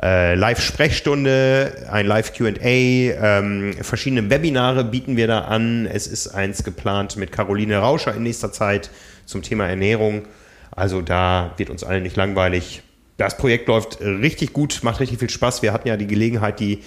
[0.00, 5.86] äh, Live-Sprechstunde, ein Live-QA, ähm, verschiedene Webinare bieten wir da an.
[5.86, 8.90] Es ist eins geplant mit Caroline Rauscher in nächster Zeit
[9.26, 10.26] zum Thema Ernährung.
[10.70, 12.82] Also da wird uns allen nicht langweilig.
[13.16, 15.62] Das Projekt läuft richtig gut, macht richtig viel Spaß.
[15.62, 16.84] Wir hatten ja die Gelegenheit, die,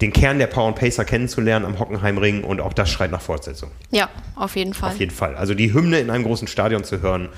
[0.00, 3.70] den Kern der Power and Pacer kennenzulernen am Hockenheimring und auch das schreit nach Fortsetzung.
[3.92, 4.90] Ja, auf jeden Fall.
[4.90, 5.36] Auf jeden Fall.
[5.36, 7.28] Also die Hymne in einem großen Stadion zu hören,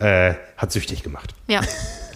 [0.00, 1.34] äh, hat süchtig gemacht.
[1.46, 1.60] Ja.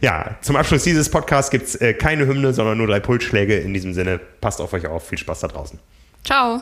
[0.00, 3.56] Ja, zum Abschluss dieses Podcasts gibt es äh, keine Hymne, sondern nur drei Pulsschläge.
[3.56, 5.08] In diesem Sinne, passt auf euch auf.
[5.08, 5.78] Viel Spaß da draußen.
[6.24, 6.60] Ciao.